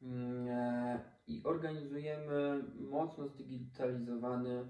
Mm, 0.03 0.49
e, 0.49 1.01
I 1.27 1.43
organizujemy 1.45 2.65
mocno 2.75 3.27
zdigitalizowany 3.27 4.69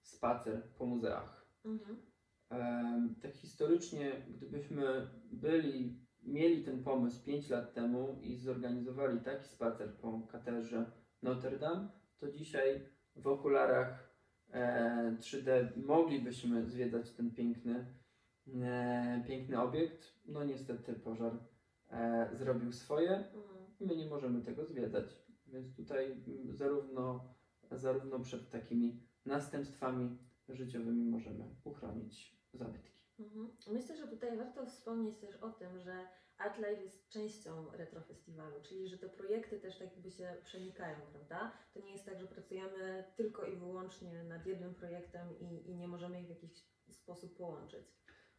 spacer 0.00 0.62
po 0.78 0.86
muzeach. 0.86 1.46
Mhm. 1.64 1.96
Tak 3.22 3.32
historycznie, 3.32 4.12
gdybyśmy 4.28 5.08
byli, 5.30 6.06
mieli 6.22 6.64
ten 6.64 6.84
pomysł 6.84 7.24
5 7.24 7.50
lat 7.50 7.74
temu 7.74 8.18
i 8.22 8.36
zorganizowali 8.36 9.20
taki 9.20 9.48
spacer 9.48 9.96
po 9.96 10.20
katedrze 10.20 10.90
Notre 11.22 11.58
Dame, 11.58 11.88
to 12.22 12.32
dzisiaj 12.32 12.80
w 13.16 13.26
okularach 13.26 14.14
e, 14.50 15.16
3D 15.20 15.68
moglibyśmy 15.76 16.64
zwiedzać 16.66 17.10
ten 17.10 17.30
piękny, 17.30 17.86
e, 18.62 19.24
piękny 19.26 19.60
obiekt. 19.60 20.14
No 20.26 20.44
niestety 20.44 20.94
pożar 20.94 21.32
e, 21.90 22.30
zrobił 22.32 22.72
swoje 22.72 23.10
Mhm. 23.10 23.66
i 23.80 23.86
my 23.86 23.96
nie 23.96 24.06
możemy 24.06 24.42
tego 24.42 24.64
zwiedzać. 24.64 25.04
Więc 25.46 25.76
tutaj 25.76 26.24
zarówno, 26.50 27.34
zarówno 27.70 28.20
przed 28.20 28.50
takimi 28.50 29.00
następstwami 29.26 30.18
życiowymi 30.48 31.04
możemy 31.04 31.44
uchronić 31.64 32.36
zabytki. 32.52 32.92
Mhm. 33.18 33.48
Myślę, 33.72 33.96
że 33.96 34.08
tutaj 34.08 34.36
warto 34.36 34.66
wspomnieć 34.66 35.18
też 35.18 35.36
o 35.36 35.50
tym, 35.50 35.78
że 35.78 36.06
ArtLife 36.42 36.82
jest 36.82 37.08
częścią 37.08 37.70
retrofestiwalu, 37.72 38.60
czyli 38.62 38.88
że 38.88 38.98
te 38.98 39.08
projekty 39.08 39.60
też 39.60 39.78
tak 39.78 39.92
jakby 39.92 40.10
się 40.10 40.36
przenikają, 40.44 40.96
prawda? 41.12 41.52
To 41.74 41.80
nie 41.80 41.92
jest 41.92 42.04
tak, 42.04 42.20
że 42.20 42.26
pracujemy 42.26 43.04
tylko 43.16 43.46
i 43.46 43.56
wyłącznie 43.56 44.24
nad 44.24 44.46
jednym 44.46 44.74
projektem 44.74 45.38
i, 45.40 45.70
i 45.70 45.76
nie 45.76 45.88
możemy 45.88 46.20
ich 46.20 46.26
w 46.26 46.30
jakiś 46.30 46.50
sposób 46.90 47.36
połączyć. 47.36 47.86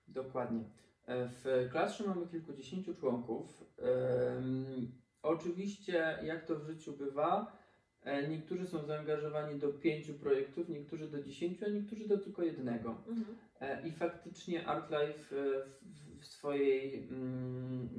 Dokładnie. 0.07 0.63
E, 1.05 1.29
W 1.29 1.69
klasie 1.71 2.03
mamy 2.03 2.27
kilkudziesięciu 2.27 2.95
członków. 2.95 3.63
Em, 3.77 4.91
oczywiście, 5.21 6.19
jak 6.23 6.45
to 6.45 6.55
w 6.55 6.63
życiu 6.63 6.93
bywa, 6.93 7.57
e, 8.01 8.27
niektórzy 8.27 8.67
są 8.67 8.85
zaangażowani 8.85 9.59
do 9.59 9.73
pięciu 9.73 10.13
projektów, 10.13 10.69
niektórzy 10.69 11.07
do 11.09 11.23
dziesięciu, 11.23 11.65
a 11.65 11.69
niektórzy 11.69 12.07
do 12.07 12.17
tylko 12.17 12.43
jednego. 12.43 12.89
Mhm. 13.07 13.37
E, 13.59 13.87
I 13.87 13.91
faktycznie 13.91 14.67
ArtLife 14.67 15.35
w 15.81 16.02
swojej, 16.43 17.07
mm, 17.07 17.89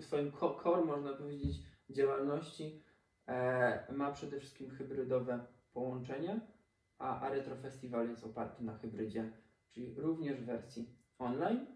w 0.00 0.04
swoim 0.04 0.32
core, 0.32 0.84
można 0.84 1.12
powiedzieć, 1.12 1.56
działalności 1.90 2.82
e, 3.26 3.92
ma 3.92 4.12
przede 4.12 4.40
wszystkim 4.40 4.70
hybrydowe 4.70 5.46
połączenia, 5.72 6.40
a, 6.98 7.20
a 7.20 7.30
jest 8.02 8.24
oparty 8.24 8.64
na 8.64 8.78
hybrydzie, 8.78 9.32
czyli 9.70 9.94
również 9.94 10.40
w 10.40 10.44
wersji 10.44 10.90
online, 11.18 11.66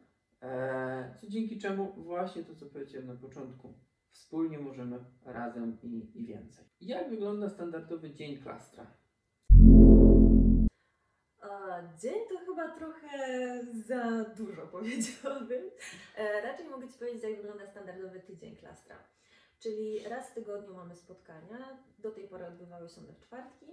e, 0.42 1.14
co 1.20 1.26
dzięki 1.28 1.58
czemu 1.58 1.92
właśnie 1.92 2.44
to, 2.44 2.54
co 2.54 2.66
powiedziałem 2.66 3.06
na 3.06 3.14
początku, 3.14 3.74
wspólnie 4.10 4.58
możemy 4.58 5.04
razem 5.24 5.78
i, 5.82 6.10
i 6.14 6.26
więcej. 6.26 6.64
Jak 6.80 7.10
wygląda 7.10 7.48
standardowy 7.48 8.14
dzień 8.14 8.36
klastra? 8.36 8.86
A, 11.40 11.48
dzień 12.02 12.20
to 12.28 12.39
chyba 12.60 12.74
trochę 12.78 13.64
za 13.86 14.24
dużo 14.24 14.66
powiedziałabym. 14.66 15.70
E, 16.16 16.40
raczej 16.40 16.68
mogę 16.68 16.88
Ci 16.88 16.98
powiedzieć, 16.98 17.22
jak 17.22 17.36
wygląda 17.36 17.66
standardowy 17.66 18.20
tydzień 18.20 18.56
klastra. 18.56 18.96
Czyli 19.58 20.08
raz 20.08 20.30
w 20.30 20.34
tygodniu 20.34 20.74
mamy 20.74 20.96
spotkania. 20.96 21.78
Do 21.98 22.10
tej 22.10 22.28
pory 22.28 22.46
odbywały 22.46 22.88
się 22.88 23.00
one 23.00 23.12
w 23.12 23.20
czwartki 23.20 23.66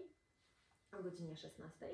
o 1.00 1.04
godzinie 1.04 1.36
16. 1.36 1.90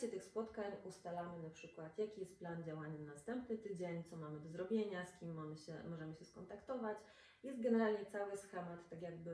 Trakcie 0.00 0.18
tych 0.18 0.24
spotkań 0.24 0.72
ustalamy 0.84 1.42
na 1.42 1.50
przykład, 1.50 1.98
jaki 1.98 2.20
jest 2.20 2.38
plan 2.38 2.64
działania 2.64 2.98
na 2.98 3.12
następny 3.12 3.58
tydzień, 3.58 4.04
co 4.04 4.16
mamy 4.16 4.40
do 4.40 4.48
zrobienia, 4.48 5.06
z 5.06 5.18
kim 5.18 5.34
mamy 5.34 5.56
się, 5.56 5.74
możemy 5.90 6.14
się 6.14 6.24
skontaktować. 6.24 6.98
Jest 7.42 7.62
generalnie 7.62 8.06
cały 8.06 8.36
schemat 8.36 8.88
tak 8.90 9.02
jakby 9.02 9.30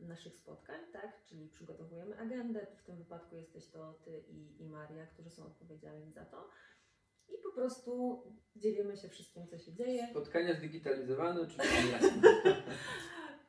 y, 0.00 0.06
naszych 0.08 0.36
spotkań, 0.36 0.80
tak? 0.92 1.24
Czyli 1.26 1.48
przygotowujemy 1.48 2.18
agendę, 2.18 2.66
w 2.76 2.82
tym 2.82 2.96
wypadku 2.96 3.36
jesteś 3.36 3.66
to 3.66 3.94
Ty 4.04 4.24
i, 4.28 4.62
i 4.62 4.68
Maria, 4.68 5.06
którzy 5.06 5.30
są 5.30 5.46
odpowiedzialni 5.46 6.12
za 6.12 6.24
to. 6.24 6.48
I 7.28 7.32
po 7.42 7.52
prostu 7.52 8.22
dzielimy 8.56 8.96
się 8.96 9.08
wszystkim, 9.08 9.46
co 9.46 9.58
się 9.58 9.72
dzieje. 9.72 10.08
Spotkania 10.10 10.54
zdigitalizowane, 10.54 11.46
czyli 11.46 11.68
online. 11.68 12.22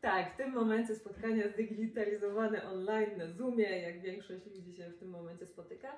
Tak, 0.02 0.34
w 0.34 0.38
tym 0.38 0.52
momencie 0.52 0.96
spotkania 0.96 1.50
zdigitalizowane 1.50 2.64
online 2.64 3.18
na 3.18 3.32
Zoomie, 3.32 3.82
jak 3.82 4.02
większość 4.02 4.46
ludzi 4.46 4.74
się 4.74 4.90
w 4.90 5.00
tym 5.00 5.10
momencie 5.10 5.46
spotyka. 5.46 5.98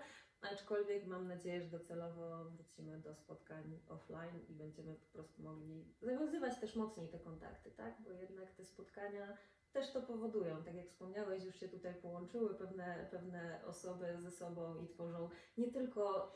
Aczkolwiek 0.52 1.06
mam 1.08 1.28
nadzieję, 1.28 1.62
że 1.62 1.70
docelowo 1.70 2.46
wrócimy 2.46 3.00
do 3.00 3.16
spotkań 3.16 3.80
offline 3.88 4.40
i 4.50 4.54
będziemy 4.54 4.96
po 4.96 5.06
prostu 5.06 5.44
mogli 5.44 5.86
zawiązywać 6.02 6.60
też 6.60 6.76
mocniej 6.76 7.10
te 7.10 7.20
kontakty, 7.20 7.72
tak? 7.72 8.02
Bo 8.02 8.12
jednak 8.12 8.52
te 8.52 8.66
spotkania 8.66 9.38
też 9.74 9.92
to 9.92 10.02
powodują. 10.02 10.64
Tak 10.64 10.76
jak 10.76 10.88
wspomniałeś, 10.88 11.44
już 11.44 11.60
się 11.60 11.70
tutaj 11.70 11.96
połączyły 11.96 12.56
pewne, 12.56 13.08
pewne 13.12 13.62
osoby 13.66 14.18
ze 14.18 14.32
sobą 14.32 14.78
i 14.78 14.88
tworzą 14.88 15.30
nie 15.58 15.72
tylko 15.72 16.34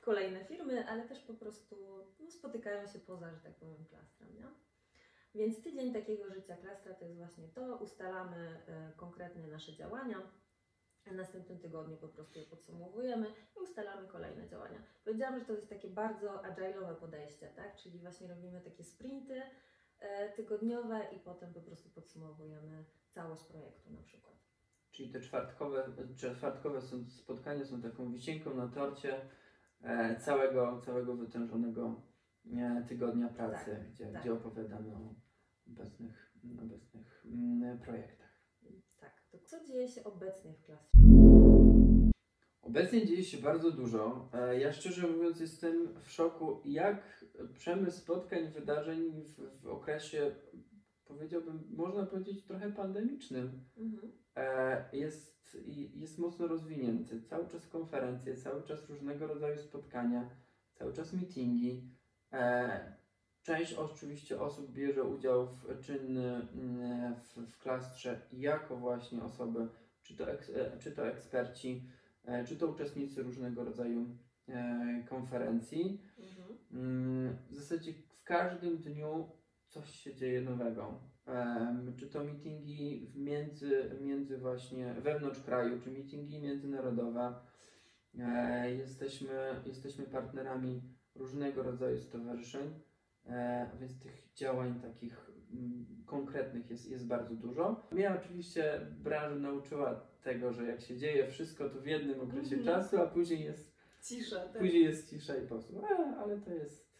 kolejne 0.00 0.44
firmy, 0.44 0.88
ale 0.88 1.08
też 1.08 1.20
po 1.20 1.34
prostu 1.34 1.76
no, 2.20 2.30
spotykają 2.30 2.86
się 2.86 2.98
poza, 2.98 3.30
że 3.30 3.40
tak 3.40 3.54
powiem, 3.54 3.84
klastrem, 3.84 4.34
nie? 4.34 4.44
Więc 5.34 5.62
tydzień 5.62 5.92
takiego 5.92 6.30
życia 6.30 6.56
klastra 6.56 6.94
to 6.94 7.04
jest 7.04 7.16
właśnie 7.16 7.48
to. 7.48 7.76
Ustalamy 7.76 8.62
e, 8.66 8.92
konkretnie 8.96 9.48
nasze 9.48 9.74
działania. 9.74 10.16
W 11.06 11.12
następnym 11.12 11.58
tygodniu 11.58 11.96
po 11.96 12.08
prostu 12.08 12.38
je 12.38 12.46
podsumowujemy 12.46 13.26
i 13.56 13.60
ustalamy 13.62 14.08
kolejne 14.08 14.48
działania. 14.48 14.82
Powiedziałam, 15.04 15.38
że 15.38 15.44
to 15.44 15.52
jest 15.52 15.68
takie 15.68 15.88
bardzo 15.88 16.28
agile'owe 16.28 16.94
podejście, 16.94 17.46
tak? 17.56 17.76
Czyli 17.76 17.98
właśnie 17.98 18.28
robimy 18.28 18.60
takie 18.60 18.84
sprinty 18.84 19.42
e, 19.98 20.32
tygodniowe 20.32 21.00
i 21.16 21.20
potem 21.20 21.54
po 21.54 21.60
prostu 21.60 21.90
podsumowujemy 21.90 22.84
całość 23.10 23.44
projektu 23.44 23.92
na 23.92 24.02
przykład. 24.02 24.34
Czyli 24.90 25.12
te 25.12 25.20
czwartkowe, 25.20 25.92
czwartkowe 26.34 26.80
są, 26.80 27.04
spotkania 27.08 27.64
są 27.64 27.82
taką 27.82 28.12
wisienką 28.12 28.54
na 28.54 28.68
torcie 28.68 29.20
e, 29.82 30.16
całego, 30.20 30.80
całego 30.80 31.16
wytężonego 31.16 32.02
e, 32.56 32.84
tygodnia 32.88 33.28
pracy, 33.28 33.70
Tak, 33.70 33.90
gdzie, 33.90 34.12
tak. 34.12 34.22
gdzie 34.22 34.32
opowiadamy 34.32 34.94
o 34.94 35.14
obecnych, 35.66 36.34
obecnych 36.62 37.24
mm, 37.26 37.78
projektach. 37.78 38.19
To 39.30 39.38
co 39.38 39.64
dzieje 39.64 39.88
się 39.88 40.04
obecnie 40.04 40.52
w 40.52 40.62
klasie? 40.62 40.90
Obecnie 42.62 43.06
dzieje 43.06 43.24
się 43.24 43.38
bardzo 43.38 43.70
dużo. 43.70 44.28
E, 44.32 44.60
Ja 44.60 44.72
szczerze 44.72 45.06
mówiąc 45.06 45.40
jestem 45.40 46.00
w 46.00 46.10
szoku, 46.10 46.60
jak 46.64 47.24
przemysł 47.54 47.98
spotkań, 48.00 48.52
wydarzeń 48.52 49.12
w, 49.22 49.60
w 49.62 49.66
okresie, 49.66 50.34
powiedziałbym, 51.04 51.66
można 51.70 52.06
powiedzieć 52.06 52.44
trochę 52.44 52.72
pandemicznym, 52.72 53.64
Mhm. 53.76 54.12
e, 54.36 54.96
jest, 54.96 55.56
jest 55.94 56.18
mocno 56.18 56.46
rozwinięty. 56.46 57.22
Cały 57.22 57.48
czas 57.48 57.66
konferencje, 57.68 58.36
cały 58.36 58.62
czas 58.62 58.90
różnego 58.90 59.26
rodzaju 59.26 59.58
spotkania, 59.58 60.30
cały 60.74 60.92
czas 60.92 61.12
meetingi. 61.12 61.90
Część 63.42 63.72
oczywiście 63.72 64.40
osób 64.40 64.72
bierze 64.72 65.04
udział 65.04 65.46
w 65.46 65.80
czynny 65.80 66.34
mm, 66.34 67.14
w, 67.14 67.52
w 67.52 67.58
klastrze 67.58 68.20
jako 68.32 68.76
właśnie 68.76 69.22
osoby, 69.22 69.68
czy 70.02 70.16
to, 70.16 70.30
eks, 70.30 70.50
e, 70.50 70.78
czy 70.78 70.92
to 70.92 71.06
eksperci, 71.06 71.82
e, 72.24 72.44
czy 72.44 72.56
to 72.56 72.66
uczestnicy 72.66 73.22
różnego 73.22 73.64
rodzaju 73.64 74.06
e, 74.48 75.04
konferencji. 75.08 76.00
Mhm. 76.18 76.58
Mm, 76.72 77.36
W 77.50 77.54
zasadzie 77.54 77.92
w 77.92 78.24
każdym 78.24 78.78
dniu 78.78 79.28
coś 79.68 79.90
się 79.90 80.14
dzieje 80.14 80.40
nowego. 80.40 81.10
Czy 81.96 82.06
to 82.06 82.24
meetingi 82.24 83.12
między, 83.14 83.90
między 84.00 84.38
właśnie 84.38 84.94
wewnątrz 84.94 85.40
kraju, 85.40 85.80
czy 85.80 85.90
meetingi 85.90 86.40
międzynarodowe. 86.40 87.34
Jesteśmy, 88.78 89.62
jesteśmy 89.66 90.04
partnerami 90.04 90.82
różnego 91.14 91.62
rodzaju 91.62 92.00
stowarzyszeń, 92.00 92.74
e, 93.26 93.70
więc 93.80 93.98
tych 93.98 94.32
działań 94.34 94.80
takich 94.80 95.30
mm, 95.52 95.86
konkretnych 96.06 96.70
jest, 96.70 96.90
jest 96.90 97.06
bardzo 97.06 97.34
dużo. 97.34 97.88
Mnie 97.92 98.12
oczywiście 98.24 98.80
branża 98.90 99.36
nauczyła 99.36 100.00
tego, 100.22 100.52
że 100.52 100.64
jak 100.66 100.80
się 100.80 100.96
dzieje 100.96 101.28
wszystko 101.28 101.70
to 101.70 101.80
w 101.80 101.86
jednym 101.86 102.20
okresie 102.20 102.56
Mhm. 102.56 102.64
czasu, 102.64 102.98
a 103.02 103.06
później 103.06 103.44
jest 103.44 103.70
Cisza, 104.02 104.40
tak. 104.48 104.58
Później 104.58 104.84
jest 104.84 105.10
cisza 105.10 105.36
i 105.36 105.40
po 105.40 105.46
prostu, 105.48 105.82
a, 105.84 106.16
ale 106.16 106.38
to 106.40 106.50
jest, 106.54 106.90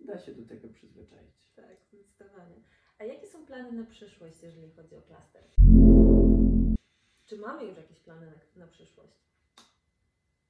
da 0.00 0.18
się 0.18 0.34
do 0.34 0.48
tego 0.48 0.68
przyzwyczaić. 0.68 1.30
Tak, 1.56 1.76
zdecydowanie. 1.92 2.54
A 2.98 3.04
jakie 3.04 3.26
są 3.26 3.46
plany 3.46 3.72
na 3.72 3.86
przyszłość, 3.86 4.42
jeżeli 4.42 4.70
chodzi 4.70 4.96
o 4.96 5.02
klaster? 5.02 5.42
Czy 7.26 7.36
mamy 7.36 7.64
już 7.64 7.76
jakieś 7.76 7.98
plany 8.00 8.26
na, 8.26 8.64
na 8.64 8.66
przyszłość? 8.66 9.29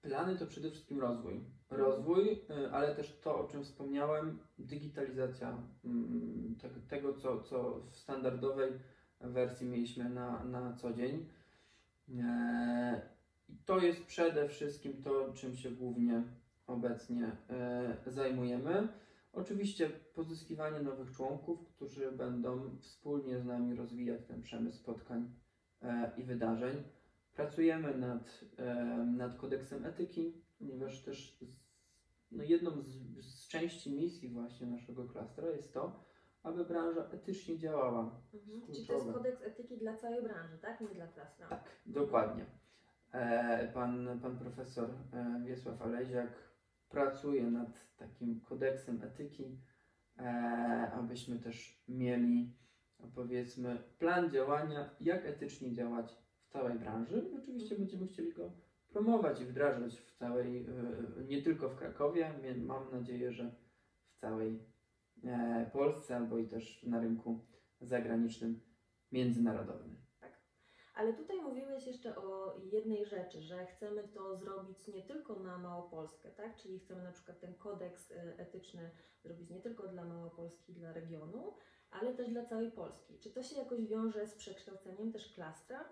Plany 0.02 0.37
to 0.37 0.47
przede 0.47 0.71
wszystkim 0.71 1.00
rozwój. 1.00 1.40
Rozwój, 1.71 2.30
y, 2.30 2.73
ale 2.73 2.95
też 2.95 3.21
to, 3.21 3.38
o 3.38 3.49
czym 3.49 3.64
wspomniałem, 3.64 4.38
digitalizacja 4.59 5.59
mm, 5.85 6.57
te- 6.62 6.80
tego, 6.88 7.14
co, 7.14 7.42
co 7.42 7.80
w 7.90 7.97
standardowej 7.97 8.73
wersji 9.21 9.66
mieliśmy 9.66 10.11
na, 10.11 10.45
na 10.45 10.73
co 10.73 10.92
dzień. 10.92 11.26
E, 12.19 13.00
I 13.49 13.57
to 13.64 13.78
jest 13.78 14.04
przede 14.04 14.49
wszystkim 14.49 15.02
to, 15.02 15.33
czym 15.35 15.57
się 15.57 15.71
głównie 15.71 16.23
obecnie 16.66 17.37
e, 17.50 17.97
zajmujemy. 18.07 18.88
Oczywiście 19.33 19.90
pozyskiwanie 19.90 20.80
nowych 20.80 21.11
członków, 21.11 21.69
którzy 21.69 22.12
będą 22.12 22.78
wspólnie 22.78 23.40
z 23.40 23.45
nami 23.45 23.75
rozwijać 23.75 24.21
ten 24.26 24.42
przemysł 24.42 24.78
spotkań 24.78 25.30
e, 25.83 26.12
i 26.16 26.23
wydarzeń. 26.23 26.83
Pracujemy 27.35 27.99
nad, 27.99 28.45
nad 29.07 29.37
kodeksem 29.37 29.85
etyki, 29.85 30.43
ponieważ 30.59 31.03
też 31.03 31.41
no 32.33 32.43
jedną 32.45 32.83
z, 32.83 33.25
z 33.25 33.49
części 33.49 33.93
misji 33.93 34.29
właśnie 34.29 34.67
naszego 34.67 35.05
klastra 35.09 35.51
jest 35.51 35.75
to, 35.75 36.05
aby 36.43 36.65
branża 36.65 37.09
etycznie 37.13 37.59
działała. 37.59 38.21
Mhm. 38.35 38.63
Czyli 38.67 38.87
to 38.87 38.93
jest 38.93 39.13
kodeks 39.13 39.43
etyki 39.43 39.79
dla 39.79 39.97
całej 39.97 40.23
branży, 40.23 40.59
tak? 40.59 40.81
Nie 40.81 40.89
dla 40.89 41.07
klastra. 41.07 41.49
Tak, 41.49 41.65
dokładnie. 41.87 42.47
E, 43.13 43.69
pan, 43.75 44.21
pan 44.23 44.39
profesor 44.39 44.91
e, 45.13 45.41
Wiesław 45.47 45.83
Aleziak 45.83 46.31
pracuje 46.89 47.43
nad 47.43 47.97
takim 47.97 48.41
kodeksem 48.41 49.03
etyki, 49.03 49.59
e, 50.19 50.93
abyśmy 50.95 51.39
też 51.39 51.85
mieli 51.89 52.55
powiedzmy 53.15 53.83
plan 53.99 54.31
działania, 54.31 54.91
jak 55.01 55.27
etycznie 55.27 55.73
działać 55.73 56.20
całej 56.50 56.78
branży. 56.78 57.28
I 57.33 57.37
oczywiście 57.37 57.76
będziemy 57.76 58.07
chcieli 58.07 58.33
go 58.33 58.52
promować 58.88 59.40
i 59.40 59.45
wdrażać 59.45 59.97
w 59.97 60.12
całej, 60.12 60.66
e, 60.66 61.25
nie 61.28 61.42
tylko 61.42 61.69
w 61.69 61.76
Krakowie, 61.76 62.35
mam 62.57 62.90
nadzieję, 62.92 63.33
że 63.33 63.50
w 64.11 64.21
całej 64.21 64.59
e, 65.25 65.71
Polsce 65.73 66.16
albo 66.16 66.38
i 66.38 66.49
też 66.49 66.83
na 66.83 67.00
rynku 67.00 67.47
zagranicznym, 67.80 68.61
międzynarodowym. 69.12 70.00
Ale 70.95 71.12
tutaj 71.12 71.42
mówiłeś 71.42 71.87
jeszcze 71.87 72.16
o 72.16 72.59
jednej 72.73 73.04
rzeczy, 73.04 73.42
że 73.42 73.66
chcemy 73.66 74.09
to 74.09 74.37
zrobić 74.37 74.88
nie 74.88 75.02
tylko 75.02 75.38
na 75.38 75.59
Małopolskę, 75.59 76.30
tak? 76.30 76.57
Czyli 76.57 76.78
chcemy 76.78 77.02
na 77.02 77.12
przykład 77.12 77.40
ten 77.40 77.54
kodeks 77.54 78.12
etyczny 78.38 78.90
zrobić 79.23 79.50
nie 79.50 79.61
tylko 79.61 79.88
dla 79.88 80.04
Małopolski, 80.04 80.75
dla 80.75 80.92
regionu, 80.92 81.54
ale 81.90 82.14
też 82.14 82.30
dla 82.30 82.45
całej 82.45 82.71
Polski. 82.71 83.19
Czy 83.19 83.30
to 83.30 83.42
się 83.42 83.57
jakoś 83.57 83.87
wiąże 83.87 84.26
z 84.26 84.35
przekształceniem 84.35 85.12
też 85.12 85.35
klastra? 85.35 85.85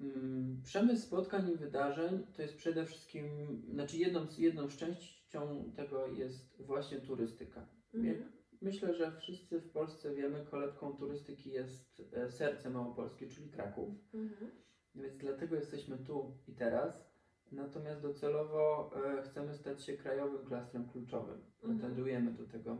Mm, 0.00 0.60
Przemysł 0.62 1.02
spotkań 1.02 1.48
i 1.50 1.56
wydarzeń 1.56 2.26
to 2.36 2.42
jest 2.42 2.54
przede 2.56 2.84
wszystkim, 2.84 3.24
znaczy 3.72 3.96
jedną, 3.96 4.26
z- 4.26 4.38
jedną 4.38 4.68
częścią 4.68 5.72
tego 5.76 6.06
jest 6.06 6.62
właśnie 6.62 7.00
turystyka. 7.00 7.66
Jak 8.04 8.16
myślę, 8.62 8.94
że 8.94 9.12
wszyscy 9.12 9.60
w 9.60 9.70
Polsce 9.70 10.14
wiemy, 10.14 10.44
kolebką 10.44 10.92
turystyki 10.96 11.50
jest 11.50 12.02
e, 12.12 12.30
serce 12.30 12.70
Małopolskie, 12.70 13.28
czyli 13.28 13.50
Kraków. 13.50 13.88
Mhm. 14.14 14.50
Więc 14.94 15.16
dlatego 15.16 15.56
jesteśmy 15.56 15.98
tu 15.98 16.38
i 16.48 16.52
teraz. 16.54 17.10
Natomiast 17.52 18.02
docelowo 18.02 18.90
e, 19.18 19.22
chcemy 19.22 19.54
stać 19.54 19.82
się 19.84 19.92
krajowym 19.92 20.46
klastrem 20.46 20.88
kluczowym. 20.88 21.40
Mhm. 21.62 21.78
Pretendujemy 21.78 22.32
do 22.32 22.46
tego, 22.46 22.78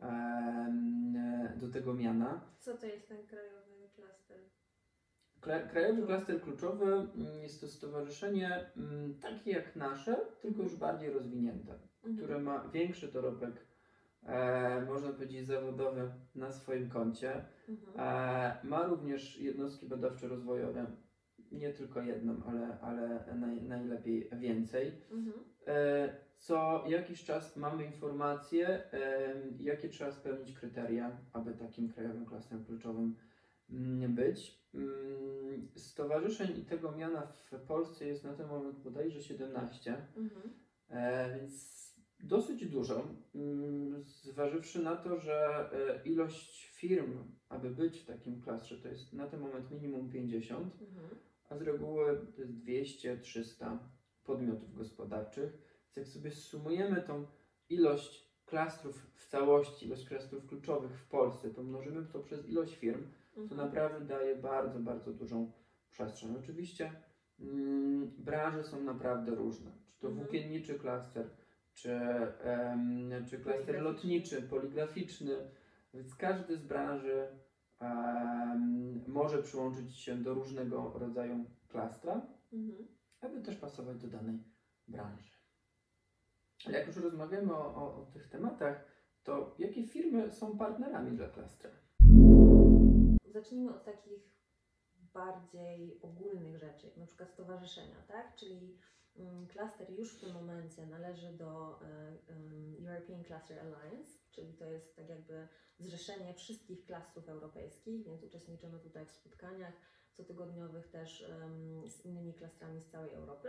e, 0.00 1.56
do 1.56 1.68
tego 1.68 1.94
miana. 1.94 2.40
Co 2.60 2.76
to 2.76 2.86
jest 2.86 3.08
ten 3.08 3.26
krajowy 3.26 3.71
Krajowy 5.42 6.06
Klaster 6.06 6.40
Kluczowy 6.40 6.84
mm, 6.84 7.42
jest 7.42 7.60
to 7.60 7.66
stowarzyszenie 7.66 8.66
mm, 8.76 9.14
takie 9.20 9.50
jak 9.50 9.76
nasze, 9.76 10.16
tylko 10.42 10.62
już 10.62 10.76
bardziej 10.76 11.10
rozwinięte, 11.10 11.72
Mhm. 12.04 12.16
które 12.16 12.40
ma 12.40 12.68
większy 12.68 13.12
dorobek, 13.12 13.52
e, 14.22 14.84
można 14.86 15.12
powiedzieć, 15.12 15.46
zawodowy 15.46 16.10
na 16.34 16.52
swoim 16.52 16.88
koncie. 16.88 17.44
Mhm. 17.68 18.00
E, 18.00 18.66
ma 18.66 18.86
również 18.86 19.40
jednostki 19.40 19.86
badawczo-rozwojowe, 19.86 20.86
nie 21.52 21.72
tylko 21.72 22.02
jedną, 22.02 22.42
ale, 22.46 22.80
ale 22.80 23.34
naj, 23.34 23.62
najlepiej 23.62 24.30
więcej. 24.32 24.92
Mhm. 25.10 25.44
E, 25.66 26.08
co 26.36 26.84
jakiś 26.88 27.24
czas 27.24 27.56
mamy 27.56 27.84
informacje, 27.84 28.82
jakie 29.60 29.88
trzeba 29.88 30.10
spełnić 30.12 30.52
kryteria, 30.52 31.16
aby 31.32 31.54
takim 31.54 31.88
krajowym 31.88 32.26
klastrem 32.26 32.64
kluczowym 32.64 33.16
mm, 33.70 34.14
być. 34.14 34.62
Stowarzyszeń 35.82 36.58
i 36.60 36.64
tego 36.64 36.92
miana 36.92 37.26
w 37.26 37.60
Polsce 37.66 38.06
jest 38.06 38.24
na 38.24 38.32
ten 38.34 38.48
moment 38.48 38.78
bodajże 38.78 39.22
17, 39.22 39.96
Mhm. 40.16 40.52
e, 40.88 41.38
więc 41.40 41.82
dosyć 42.20 42.66
dużo. 42.66 43.08
Mm, 43.34 44.04
Zważywszy 44.04 44.82
na 44.82 44.96
to, 44.96 45.18
że 45.20 45.68
e, 45.72 46.08
ilość 46.08 46.66
firm, 46.74 47.18
aby 47.48 47.70
być 47.70 47.98
w 47.98 48.06
takim 48.06 48.40
klastrze, 48.42 48.76
to 48.78 48.88
jest 48.88 49.12
na 49.12 49.26
ten 49.26 49.40
moment 49.40 49.70
minimum 49.70 50.10
50, 50.10 50.80
Mhm. 50.82 51.08
a 51.48 51.56
z 51.56 51.62
reguły 51.62 52.26
to 52.36 52.40
jest 52.42 52.52
200-300 52.52 53.78
podmiotów 54.24 54.74
gospodarczych. 54.74 55.52
Więc 55.86 55.96
jak 55.96 56.06
sobie 56.08 56.30
sumujemy 56.30 57.02
tą 57.02 57.26
ilość 57.68 58.32
klastrów 58.46 59.06
w 59.14 59.26
całości, 59.28 59.86
ilość 59.86 60.08
klastrów 60.08 60.46
kluczowych 60.46 60.98
w 60.98 61.08
Polsce, 61.08 61.50
to 61.50 61.62
mnożymy 61.62 62.06
to 62.12 62.20
przez 62.20 62.48
ilość 62.48 62.76
firm, 62.76 63.02
to 63.34 63.40
Mhm. 63.40 63.60
naprawdę 63.60 64.04
daje 64.06 64.36
bardzo, 64.36 64.80
bardzo 64.80 65.12
dużą 65.12 65.52
przestrzeń. 65.92 66.36
Oczywiście 66.38 66.92
mm, 67.40 68.10
branże 68.18 68.64
są 68.64 68.82
naprawdę 68.82 69.34
różne. 69.34 69.70
Czy 69.94 70.00
to 70.00 70.08
Mhm. 70.08 70.24
włókienniczy 70.26 70.74
klaster, 70.78 71.30
czy, 71.74 72.00
czy 73.30 73.38
klaster 73.38 73.82
lotniczy, 73.82 74.42
poligraficzny, 74.42 75.36
więc 75.94 76.14
każdy 76.14 76.56
z 76.56 76.62
branży 76.62 77.26
może 79.06 79.42
przyłączyć 79.42 79.96
się 79.96 80.16
do 80.16 80.34
różnego 80.34 80.92
rodzaju 80.98 81.44
klastra, 81.68 82.26
Mhm. 82.52 82.88
aby 83.20 83.40
też 83.40 83.56
pasować 83.56 83.98
do 83.98 84.08
danej 84.08 84.38
branży. 84.88 85.32
Ale 86.66 86.78
jak 86.78 86.86
już 86.86 86.96
rozmawiamy 86.96 87.54
o, 87.54 87.74
o, 87.74 88.02
o 88.02 88.06
tych 88.12 88.28
tematach, 88.28 88.84
to 89.22 89.54
jakie 89.58 89.86
firmy 89.86 90.30
są 90.30 90.58
partnerami 90.58 91.16
dla 91.16 91.28
klastra? 91.28 91.70
Zacznijmy 93.32 93.70
od 93.70 93.84
takich 93.84 94.31
bardziej 95.14 96.00
ogólnych 96.02 96.58
rzeczy, 96.58 96.86
jak 96.86 96.96
na 96.96 97.06
przykład 97.06 97.30
stowarzyszenia, 97.30 98.02
tak? 98.08 98.36
Czyli 98.36 98.78
mm, 99.16 99.46
klaster 99.46 99.90
już 99.90 100.16
w 100.16 100.20
tym 100.20 100.32
momencie 100.32 100.86
należy 100.86 101.32
do 101.32 101.80
e, 101.82 101.86
em, 102.28 102.86
European 102.86 103.24
Cluster 103.24 103.58
Alliance, 103.58 104.18
czyli 104.30 104.54
to 104.54 104.64
jest 104.64 104.96
tak 104.96 105.08
jakby 105.08 105.48
zrzeszenie 105.78 106.34
wszystkich 106.34 106.84
klastrów 106.84 107.28
europejskich, 107.28 108.04
więc 108.04 108.22
uczestniczymy 108.22 108.80
tutaj 108.80 109.06
w 109.06 109.12
spotkaniach 109.12 109.74
cotygodniowych 110.12 110.88
też 110.88 111.26
z 111.86 112.04
innymi 112.04 112.34
klastrami 112.34 112.80
z 112.80 112.90
całej 112.90 113.14
Europy. 113.14 113.48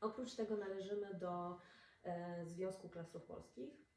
Oprócz 0.00 0.34
tego 0.34 0.56
należymy 0.56 1.14
do 1.14 1.58
e, 2.02 2.46
Związku 2.46 2.88
Klastrów 2.88 3.24
Polskich, 3.24 3.89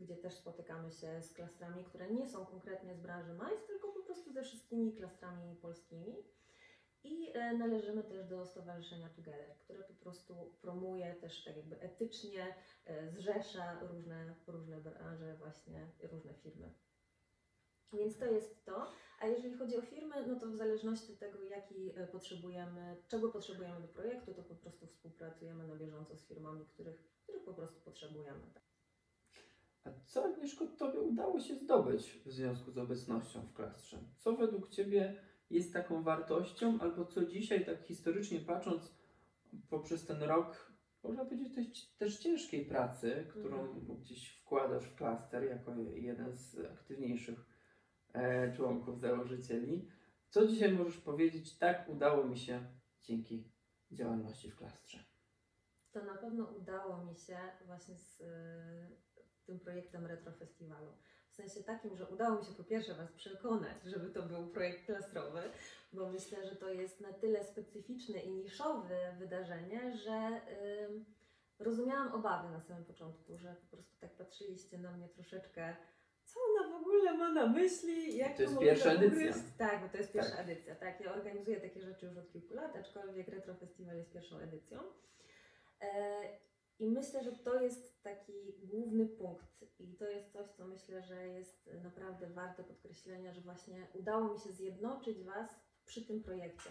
gdzie 0.00 0.16
też 0.16 0.34
spotykamy 0.34 0.92
się 0.92 1.22
z 1.22 1.32
klastrami, 1.32 1.84
które 1.84 2.10
nie 2.10 2.26
są 2.26 2.46
konkretnie 2.46 2.94
z 2.94 3.00
branży 3.00 3.34
MAIS, 3.34 3.66
tylko 3.66 3.92
po 3.92 4.02
prostu 4.02 4.32
ze 4.32 4.42
wszystkimi 4.42 4.92
klastrami 4.92 5.56
polskimi. 5.56 6.16
I 7.04 7.32
e, 7.34 7.52
należymy 7.52 8.02
też 8.02 8.28
do 8.28 8.46
Stowarzyszenia 8.46 9.08
Together, 9.08 9.56
które 9.58 9.84
po 9.84 9.94
prostu 9.94 10.54
promuje 10.62 11.14
też 11.14 11.44
tak 11.44 11.56
jakby 11.56 11.80
etycznie, 11.80 12.54
e, 12.84 13.10
zrzesza 13.10 13.80
różne, 13.80 14.34
różne 14.46 14.80
branże, 14.80 15.36
właśnie 15.36 15.90
różne 16.02 16.34
firmy. 16.34 16.74
Więc 17.92 18.18
to 18.18 18.24
jest 18.24 18.64
to. 18.64 18.86
A 19.20 19.26
jeżeli 19.26 19.54
chodzi 19.54 19.76
o 19.76 19.82
firmy, 19.82 20.26
no 20.26 20.40
to 20.40 20.46
w 20.46 20.56
zależności 20.56 21.12
od 21.12 21.18
tego, 21.18 21.42
jaki 21.42 21.92
e, 21.96 22.06
potrzebujemy, 22.06 22.96
czego 23.08 23.28
potrzebujemy 23.28 23.80
do 23.80 23.88
projektu, 23.88 24.34
to 24.34 24.42
po 24.42 24.54
prostu 24.54 24.86
współpracujemy 24.86 25.68
na 25.68 25.76
bieżąco 25.76 26.16
z 26.16 26.26
firmami, 26.26 26.66
których, 26.66 27.02
których 27.22 27.44
po 27.44 27.54
prostu 27.54 27.80
potrzebujemy. 27.80 28.40
A 29.84 29.90
co 30.06 30.24
Agnieszko 30.24 30.66
Tobie 30.66 31.00
udało 31.00 31.40
się 31.40 31.54
zdobyć 31.54 32.22
w 32.26 32.30
związku 32.30 32.70
z 32.70 32.78
obecnością 32.78 33.40
w 33.40 33.52
klastrze? 33.52 33.98
Co 34.18 34.36
według 34.36 34.68
Ciebie 34.68 35.22
jest 35.50 35.72
taką 35.72 36.02
wartością, 36.02 36.78
albo 36.80 37.04
co 37.04 37.24
dzisiaj, 37.24 37.66
tak 37.66 37.82
historycznie 37.82 38.40
patrząc, 38.40 38.94
poprzez 39.70 40.06
ten 40.06 40.22
rok, 40.22 40.72
można 41.02 41.24
powiedzieć 41.24 41.54
też, 41.54 41.96
też 41.98 42.18
ciężkiej 42.18 42.66
pracy, 42.66 43.26
którą 43.30 43.80
gdzieś 44.00 44.28
wkładasz 44.28 44.84
w 44.84 44.96
klaster 44.96 45.44
jako 45.44 45.74
jeden 45.94 46.36
z 46.36 46.58
aktywniejszych 46.58 47.46
e, 48.12 48.52
członków, 48.52 49.00
założycieli. 49.00 49.88
Co 50.30 50.46
dzisiaj 50.46 50.72
możesz 50.72 50.96
powiedzieć, 50.96 51.58
tak 51.58 51.88
udało 51.88 52.24
mi 52.24 52.38
się 52.38 52.64
dzięki 53.00 53.52
działalności 53.90 54.50
w 54.50 54.56
klastrze. 54.56 54.98
To 55.92 56.04
na 56.04 56.14
pewno 56.14 56.44
udało 56.44 57.04
mi 57.04 57.16
się 57.16 57.38
właśnie 57.66 57.96
z 57.96 58.20
y, 58.20 58.26
tym 59.46 59.60
projektem 59.60 60.06
Retro 60.06 60.32
Festiwalu. 60.32 60.92
W 61.30 61.34
sensie 61.34 61.62
takim, 61.62 61.96
że 61.96 62.06
udało 62.06 62.38
mi 62.38 62.44
się 62.44 62.52
po 62.52 62.64
pierwsze 62.64 62.94
Was 62.94 63.12
przekonać, 63.12 63.82
żeby 63.84 64.10
to 64.10 64.22
był 64.22 64.46
projekt 64.48 64.86
klasrowy, 64.86 65.42
bo 65.92 66.08
myślę, 66.10 66.44
że 66.48 66.56
to 66.56 66.72
jest 66.72 67.00
na 67.00 67.12
tyle 67.12 67.44
specyficzne 67.44 68.18
i 68.20 68.30
niszowe 68.30 69.14
wydarzenie, 69.18 69.96
że 69.96 70.40
y, 71.58 71.64
rozumiałam 71.64 72.12
obawy 72.14 72.48
na 72.50 72.60
samym 72.60 72.84
początku, 72.84 73.38
że 73.38 73.54
po 73.54 73.76
prostu 73.76 73.96
tak 74.00 74.10
patrzyliście 74.16 74.78
na 74.78 74.92
mnie 74.92 75.08
troszeczkę, 75.08 75.76
co 76.24 76.40
ona 76.50 76.68
w 76.78 76.80
ogóle 76.80 77.12
ma 77.16 77.32
na 77.32 77.46
myśli, 77.46 78.16
jak 78.16 78.36
To 78.36 78.42
jest 78.42 78.54
mogę 78.54 78.66
pierwsza 78.66 78.94
ugryźć? 78.94 79.12
edycja. 79.14 79.42
Tak, 79.58 79.82
bo 79.82 79.88
to 79.88 79.96
jest 79.98 80.12
pierwsza 80.12 80.36
Tak. 80.36 80.40
edycja, 80.48 80.74
tak. 80.74 81.00
Ja 81.00 81.12
organizuję 81.14 81.60
takie 81.60 81.80
rzeczy 81.80 82.06
już 82.06 82.16
od 82.16 82.32
kilku 82.32 82.54
lat, 82.54 82.76
aczkolwiek 82.76 83.28
Retro 83.28 83.54
Festiwal 83.54 83.96
jest 83.96 84.12
pierwszą 84.12 84.38
edycją. 84.38 84.80
E, 85.80 86.20
I 86.80 86.90
myślę, 86.90 87.24
że 87.24 87.32
to 87.32 87.62
jest 87.62 88.02
taki 88.02 88.32
główny 88.62 89.06
punkt 89.06 89.64
i 89.78 89.96
to 89.96 90.08
jest 90.08 90.32
coś, 90.32 90.48
co 90.50 90.66
myślę, 90.66 91.02
że 91.02 91.28
jest 91.28 91.70
naprawdę 91.84 92.26
warte 92.30 92.64
podkreślenia, 92.64 93.32
że 93.32 93.40
właśnie 93.40 93.86
udało 93.94 94.34
mi 94.34 94.40
się 94.40 94.52
zjednoczyć 94.52 95.24
Was 95.24 95.50
przy 95.86 96.06
tym 96.06 96.22
projekcie. 96.22 96.70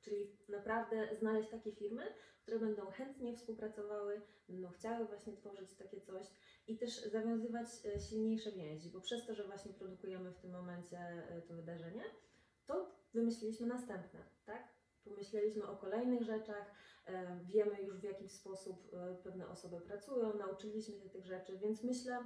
Czyli 0.00 0.36
naprawdę 0.48 1.16
znaleźć 1.16 1.50
takie 1.50 1.72
firmy, 1.72 2.02
które 2.42 2.58
będą 2.58 2.86
chętnie 2.86 3.36
współpracowały, 3.36 4.20
będą 4.48 4.70
chciały 4.70 5.06
właśnie 5.06 5.36
tworzyć 5.36 5.74
takie 5.74 6.00
coś 6.00 6.26
i 6.66 6.78
też 6.78 7.04
zawiązywać 7.04 7.66
e, 7.84 8.00
silniejsze 8.00 8.52
więzi, 8.52 8.90
bo 8.90 9.00
przez 9.00 9.26
to, 9.26 9.34
że 9.34 9.44
właśnie 9.44 9.72
produkujemy 9.72 10.32
w 10.32 10.38
tym 10.38 10.50
momencie 10.50 10.98
e, 10.98 11.42
to 11.42 11.54
wydarzenie, 11.54 12.04
to 12.66 12.90
wymyśliliśmy 13.14 13.66
następne, 13.66 14.20
tak? 14.46 14.68
Pomyśleliśmy 15.04 15.66
o 15.66 15.76
kolejnych 15.76 16.22
rzeczach, 16.22 16.74
e, 17.06 17.40
wiemy 17.44 17.82
już 17.82 18.00
w 18.00 18.04
jaki 18.04 18.28
sposób 18.28 18.94
e, 18.94 19.14
pewne 19.14 19.48
osoby 19.48 19.80
pracują, 19.80 20.34
nauczyliśmy 20.34 20.98
się 20.98 21.10
tych 21.10 21.26
rzeczy, 21.26 21.58
więc 21.58 21.84
myślę, 21.84 22.18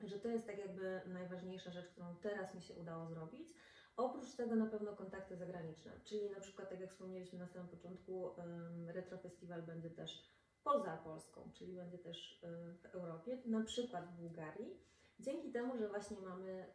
że 0.00 0.18
to 0.18 0.28
jest 0.28 0.46
tak 0.46 0.58
jakby 0.58 1.00
najważniejsza 1.06 1.70
rzecz, 1.70 1.88
którą 1.88 2.16
teraz 2.16 2.54
mi 2.54 2.62
się 2.62 2.74
udało 2.74 3.06
zrobić. 3.06 3.48
Oprócz 3.96 4.36
tego 4.36 4.56
na 4.56 4.66
pewno 4.66 4.96
kontakty 4.96 5.36
zagraniczne, 5.36 6.00
czyli 6.04 6.30
na 6.30 6.40
przykład 6.40 6.70
tak 6.70 6.80
jak 6.80 6.90
wspomnieliśmy 6.90 7.38
na 7.38 7.46
samym 7.46 7.68
początku, 7.68 8.40
em, 8.40 8.90
Retro 8.90 9.18
Festiwal 9.18 9.62
będzie 9.62 9.90
też 9.90 10.32
poza 10.64 10.96
Polską, 10.96 11.50
czyli 11.54 11.76
będzie 11.76 11.98
też 11.98 12.40
e, 12.42 12.74
w 12.74 12.86
Europie, 12.86 13.42
na 13.46 13.64
przykład 13.64 14.06
w 14.06 14.16
Bułgarii, 14.16 14.80
dzięki 15.20 15.52
temu, 15.52 15.78
że 15.78 15.88
właśnie 15.88 16.16
mamy 16.20 16.72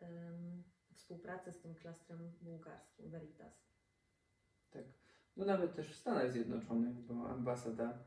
współpracę 0.93 1.53
z 1.53 1.61
tym 1.61 1.75
klastrem 1.75 2.31
bułgarskim 2.41 3.09
Veritas. 3.09 3.67
Tak. 4.71 5.02
No 5.37 5.45
nawet 5.45 5.75
też 5.75 5.91
w 5.91 5.95
Stanach 5.95 6.31
Zjednoczonych, 6.31 6.95
bo 6.95 7.29
ambasada 7.29 7.99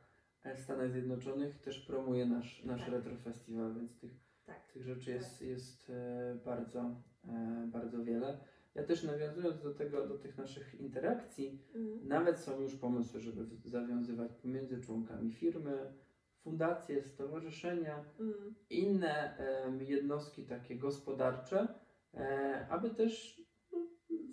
e, 0.45 0.57
Stanach 0.57 0.91
Zjednoczonych 0.91 1.59
też 1.59 1.81
promuje 1.87 2.27
nasz, 2.27 2.65
nasz 2.65 2.81
Tak. 2.81 2.91
Retro 2.91 3.17
Festiwal, 3.17 3.75
więc 3.75 3.97
tych, 3.99 4.13
Tak. 4.45 4.67
tych 4.73 4.83
rzeczy 4.83 5.11
jest, 5.11 5.43
jest 5.43 5.91
e, 5.91 6.39
bardzo, 6.45 6.95
e, 7.29 7.67
bardzo 7.73 8.05
wiele. 8.05 8.39
Ja 8.75 8.83
też 8.85 9.03
nawiązując 9.03 9.63
do 9.63 9.75
tego, 9.75 10.07
do 10.07 10.19
tych 10.19 10.39
naszych 10.39 10.75
interakcji, 10.75 11.63
Mhm. 11.75 12.09
nawet 12.09 12.39
są 12.39 12.61
już 12.61 12.77
pomysły, 12.77 13.21
żeby 13.21 13.47
zawiązywać 13.65 14.33
pomiędzy 14.35 14.81
członkami 14.81 15.33
firmy, 15.33 15.93
fundacje, 16.43 17.03
stowarzyszenia, 17.03 18.05
Mm. 18.21 18.55
inne 18.71 19.37
jednostki 19.81 20.45
takie 20.47 20.77
gospodarcze, 20.77 21.69
aby 22.71 22.91
też 22.91 23.43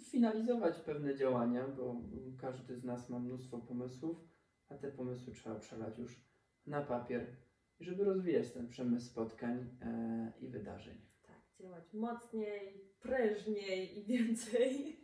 finalizować 0.03 0.79
pewne 0.79 1.15
działania, 1.15 1.67
bo 1.67 2.01
każdy 2.41 2.75
z 2.75 2.83
nas 2.83 3.09
ma 3.09 3.19
mnóstwo 3.19 3.57
pomysłów, 3.57 4.17
a 4.69 4.75
te 4.75 4.91
pomysły 4.91 5.33
trzeba 5.33 5.55
przelać 5.55 5.97
już 5.97 6.21
na 6.67 6.81
papier, 6.81 7.35
żeby 7.79 8.03
rozwijać 8.03 8.51
ten 8.51 8.67
przemysł 8.67 9.05
spotkań 9.05 9.69
e, 9.81 10.31
i 10.41 10.47
wydarzeń. 10.47 10.97
Tak, 11.23 11.41
działać 11.59 11.93
mocniej, 11.93 12.91
prężniej 12.99 13.99
i 13.99 14.03
więcej. 14.03 14.93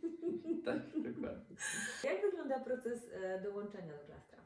Tak, 0.64 0.78
dokładnie. 1.02 1.56
Jak 2.04 2.22
wygląda 2.22 2.60
proces 2.60 3.10
e, 3.12 3.42
dołączenia 3.42 3.92
do 3.92 4.04
klastra? 4.04 4.40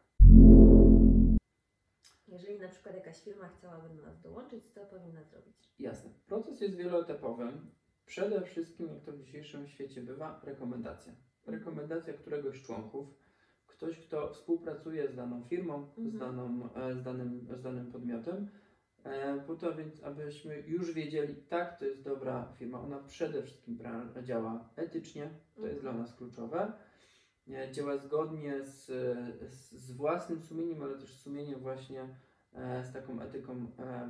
Jeżeli 2.29 2.59
na 2.59 2.69
przykład 2.69 2.95
jakaś 2.95 3.21
firma 3.21 3.49
chciałaby 3.49 3.89
do 3.89 4.03
nas 4.03 4.21
dołączyć, 4.21 4.67
co 4.67 4.87
powinna 4.87 5.25
zrobić? 5.25 5.57
Jasne. 5.79 6.11
Proces 6.27 6.61
jest 6.61 6.77
wieloetapowy. 6.77 7.53
Przede 8.07 8.41
wszystkim, 8.43 8.89
jak 8.89 9.03
to 9.03 9.13
w 9.13 9.19
dzisiejszym 9.19 9.69
świecie 9.69 10.03
bywa, 10.03 10.41
rekomendacja. 10.45 11.13
Rekomendacja 11.47 12.13
któregoś 12.15 12.63
z 12.63 12.67
członków, 12.67 13.07
ktoś, 13.67 13.99
kto 13.99 14.29
współpracuje 14.33 15.09
z 15.09 15.15
daną 15.17 15.45
firmą, 15.45 15.87
z, 15.97 15.99
Mhm. 15.99 16.19
daną, 16.19 16.69
e, 16.75 16.95
z, 16.95 17.03
danym, 17.03 17.47
z 17.59 17.63
danym 17.63 17.93
podmiotem, 17.93 18.49
e, 19.05 19.41
po 19.47 19.55
to 19.55 19.75
więc, 19.75 20.03
abyśmy 20.05 20.61
już 20.61 20.93
wiedzieli, 20.93 21.35
tak, 21.37 21.79
to 21.79 21.85
jest 21.85 22.05
dobra 22.05 22.53
firma. 22.59 22.81
Ona 22.81 22.99
przede 22.99 23.43
wszystkim 23.43 23.79
działa 24.23 24.69
etycznie, 24.77 25.31
to 25.55 25.67
jest 25.67 25.77
Mhm. 25.79 25.81
dla 25.83 25.93
nas 26.03 26.15
kluczowe. 26.17 26.73
E, 27.51 27.73
Działa 27.73 27.97
zgodnie 27.99 28.65
z, 28.65 28.87
z, 29.53 29.73
z 29.73 29.93
własnym 29.93 30.43
sumieniem, 30.43 30.83
ale 30.83 30.99
też 30.99 31.17
sumieniem 31.21 31.61
właśnie 31.61 32.09
z 32.83 32.93
taką 32.93 33.21
etyką 33.21 33.67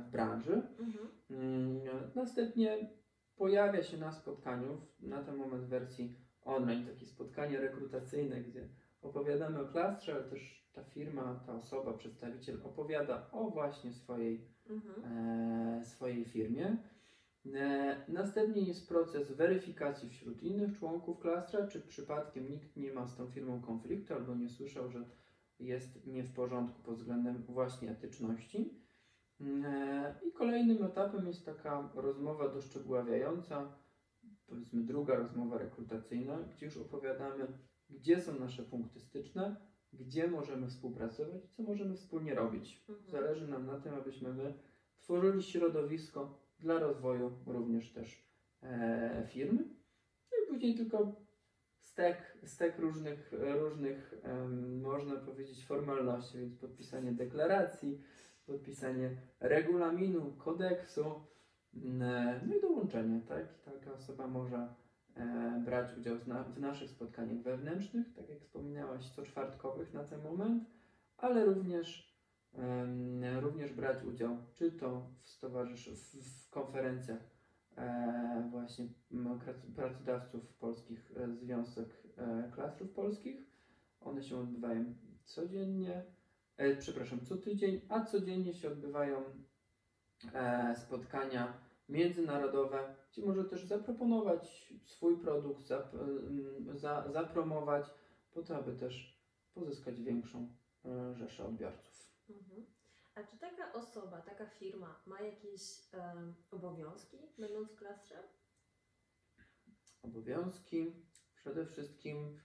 w 0.07 0.11
branży. 0.11 0.61
Mhm. 0.79 1.07
Mm, 1.29 1.79
Następnie 2.15 2.89
pojawia 3.37 3.83
się 3.83 3.97
na 3.97 4.11
spotkaniu, 4.11 4.81
na 4.99 5.23
ten 5.23 5.35
moment 5.35 5.63
w 5.63 5.69
wersji 5.69 6.15
online, 6.41 6.85
takie 6.85 7.05
spotkanie 7.05 7.59
rekrutacyjne, 7.59 8.41
gdzie 8.41 8.69
opowiadamy 9.01 9.61
o 9.61 9.67
klastrze, 9.67 10.13
ale 10.13 10.23
też 10.23 10.65
ta 10.73 10.83
firma, 10.83 11.43
ta 11.45 11.55
osoba, 11.55 11.93
przedstawiciel 11.93 12.59
opowiada 12.63 13.29
o 13.31 13.49
właśnie 13.49 13.93
swojej, 13.93 14.55
Mhm. 14.69 15.03
e, 15.81 15.85
swojej 15.85 16.25
firmie. 16.25 16.77
E, 17.53 17.95
następnie 18.07 18.61
jest 18.61 18.89
proces 18.89 19.31
weryfikacji 19.31 20.09
wśród 20.09 20.43
innych 20.43 20.79
członków 20.79 21.19
klastra, 21.19 21.67
czy 21.67 21.81
przypadkiem 21.81 22.49
nikt 22.49 22.77
nie 22.77 22.93
ma 22.93 23.07
z 23.07 23.17
tą 23.17 23.27
firmą 23.27 23.61
konfliktu 23.61 24.13
albo 24.13 24.35
nie 24.35 24.49
słyszał, 24.49 24.89
że 24.89 25.05
jest 25.59 26.05
nie 26.07 26.23
w 26.23 26.33
porządku 26.33 26.81
pod 26.83 26.95
względem 26.95 27.43
właśnie 27.49 27.91
etyczności. 27.91 28.84
E, 29.41 30.15
I 30.27 30.31
kolejnym 30.31 30.83
etapem 30.83 31.27
jest 31.27 31.45
taka 31.45 31.89
rozmowa 31.95 32.49
doszczegóławiająca, 32.49 33.75
powiedzmy 34.47 34.83
druga 34.83 35.15
rozmowa 35.15 35.57
rekrutacyjna, 35.57 36.37
gdzie 36.37 36.65
już 36.65 36.77
opowiadamy, 36.77 37.47
gdzie 37.89 38.21
są 38.21 38.39
nasze 38.39 38.63
punkty 38.63 38.99
styczne, 38.99 39.55
gdzie 39.93 40.27
możemy 40.27 40.67
współpracować 40.67 41.45
i 41.45 41.49
co 41.49 41.63
możemy 41.63 41.95
wspólnie 41.95 42.35
robić. 42.35 42.85
Mhm. 42.89 43.09
Zależy 43.09 43.47
nam 43.47 43.65
na 43.65 43.79
tym, 43.79 43.93
abyśmy 43.93 44.33
my 44.33 44.53
tworzyli 44.99 45.43
środowisko 45.43 46.39
dla 46.59 46.79
rozwoju 46.79 47.39
również 47.45 47.93
też 47.93 48.29
e, 48.63 49.27
firmy. 49.27 49.63
No 50.31 50.37
i 50.43 50.47
później 50.47 50.75
tylko 50.75 51.15
stek, 51.77 52.37
stek 52.43 52.79
różnych, 52.79 53.33
różnych 53.59 54.13
em, 54.23 54.81
można 54.81 55.15
powiedzieć, 55.15 55.65
formalności, 55.65 56.37
więc 56.37 56.55
podpisanie 56.55 57.11
deklaracji, 57.11 58.01
podpisanie 58.45 59.17
regulaminu, 59.39 60.33
kodeksu, 60.37 61.05
mm, 61.75 62.39
no 62.47 62.55
i 62.55 62.61
dołączenie, 62.61 63.21
tak? 63.27 63.61
Taka 63.61 63.93
osoba 63.93 64.27
może 64.27 64.67
e, 65.15 65.61
brać 65.65 65.97
udział 65.97 66.17
zna, 66.17 66.43
w 66.43 66.59
naszych 66.59 66.89
spotkaniach 66.89 67.41
wewnętrznych, 67.41 68.13
tak 68.13 68.29
jak 68.29 68.39
wspominałaś, 68.39 69.09
co 69.09 69.23
czwartkowych 69.23 69.93
na 69.93 70.03
ten 70.03 70.21
moment, 70.23 70.63
ale 71.17 71.45
również, 71.45 72.15
em, 72.53 73.23
również 73.39 73.73
brać 73.73 74.03
udział 74.03 74.37
czy 74.53 74.71
to 74.71 75.07
w, 75.21 75.27
stowarzysz- 75.27 75.95
w, 75.95 76.45
w 76.45 76.49
konferencjach 76.49 77.19
e, 77.77 78.47
właśnie 78.51 78.87
pracodawców 79.75 80.53
polskich, 80.53 81.11
e, 81.17 81.35
Związek 81.35 82.03
e, 82.17 82.51
Klastrów 82.55 82.91
Polskich. 82.91 83.45
One 84.01 84.23
się 84.23 84.37
odbywają 84.37 84.95
codziennie, 85.23 86.03
e, 86.57 86.75
przepraszam, 86.75 87.25
co 87.25 87.37
tydzień, 87.37 87.81
a 87.89 88.05
codziennie 88.05 88.53
się 88.53 88.67
odbywają 88.67 89.23
e, 90.33 90.75
spotkania 90.75 91.53
międzynarodowe, 91.89 92.95
gdzie 93.11 93.25
może 93.25 93.43
też 93.43 93.65
zaproponować 93.65 94.73
swój 94.85 95.17
produkt, 95.17 95.67
zap, 95.67 95.93
m, 95.93 96.77
za, 96.77 97.11
zapromować, 97.11 97.85
po 98.31 98.43
to, 98.43 98.57
aby 98.57 98.75
też 98.75 99.21
pozyskać 99.53 100.01
większą 100.01 100.49
e, 100.85 101.15
rzeszę 101.15 101.45
odbiorców. 101.45 102.15
Mhm. 102.29 102.65
A 103.15 103.23
czy 103.23 103.37
taka 103.37 103.73
osoba, 103.73 104.21
taka 104.21 104.45
firma 104.45 104.99
ma 105.05 105.21
jakieś 105.21 105.61
obowiązki, 106.51 107.17
będąc 107.37 107.71
w 107.71 107.75
klastrze? 107.75 108.15
Obowiązki, 110.03 110.93
przede 111.35 111.65
wszystkim 111.65 112.39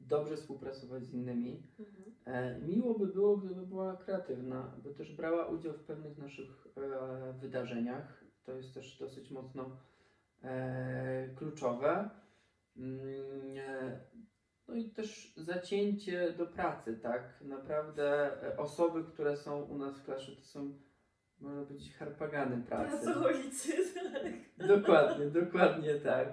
dobrze 0.00 0.36
współpracować 0.36 1.04
z 1.04 1.14
innymi. 1.14 1.62
Mhm. 1.78 2.14
E, 2.24 2.60
miło 2.60 2.98
by 2.98 3.06
było, 3.06 3.36
gdyby 3.36 3.66
była 3.66 3.96
kreatywna, 3.96 4.72
by 4.84 4.94
też 4.94 5.16
brała 5.16 5.46
udział 5.46 5.72
w 5.72 5.84
pewnych 5.84 6.18
naszych 6.18 6.66
e, 6.76 7.32
wydarzeniach. 7.32 8.24
To 8.44 8.52
jest 8.52 8.74
też 8.74 8.98
dosyć 8.98 9.30
mocno 9.30 9.76
e, 10.42 11.28
kluczowe. 11.36 12.10
Mm, 12.76 12.98
No 14.68 14.74
i 14.74 14.90
też 14.90 15.34
zacięcie 15.36 16.32
do 16.32 16.46
pracy, 16.46 16.98
tak? 17.02 17.40
Naprawdę 17.40 18.30
osoby, 18.56 19.04
które 19.04 19.36
są 19.36 19.62
u 19.62 19.78
nas 19.78 19.98
w 19.98 20.04
klasie, 20.04 20.32
to 20.32 20.42
są, 20.42 20.78
może 21.40 21.66
być 21.66 21.94
harpagany 21.94 22.62
pracy. 22.62 23.04
Pracownicy, 23.04 23.72
tak. 23.94 24.68
Dokładnie, 24.68 25.26
dokładnie 25.26 25.94
tak. 25.94 26.28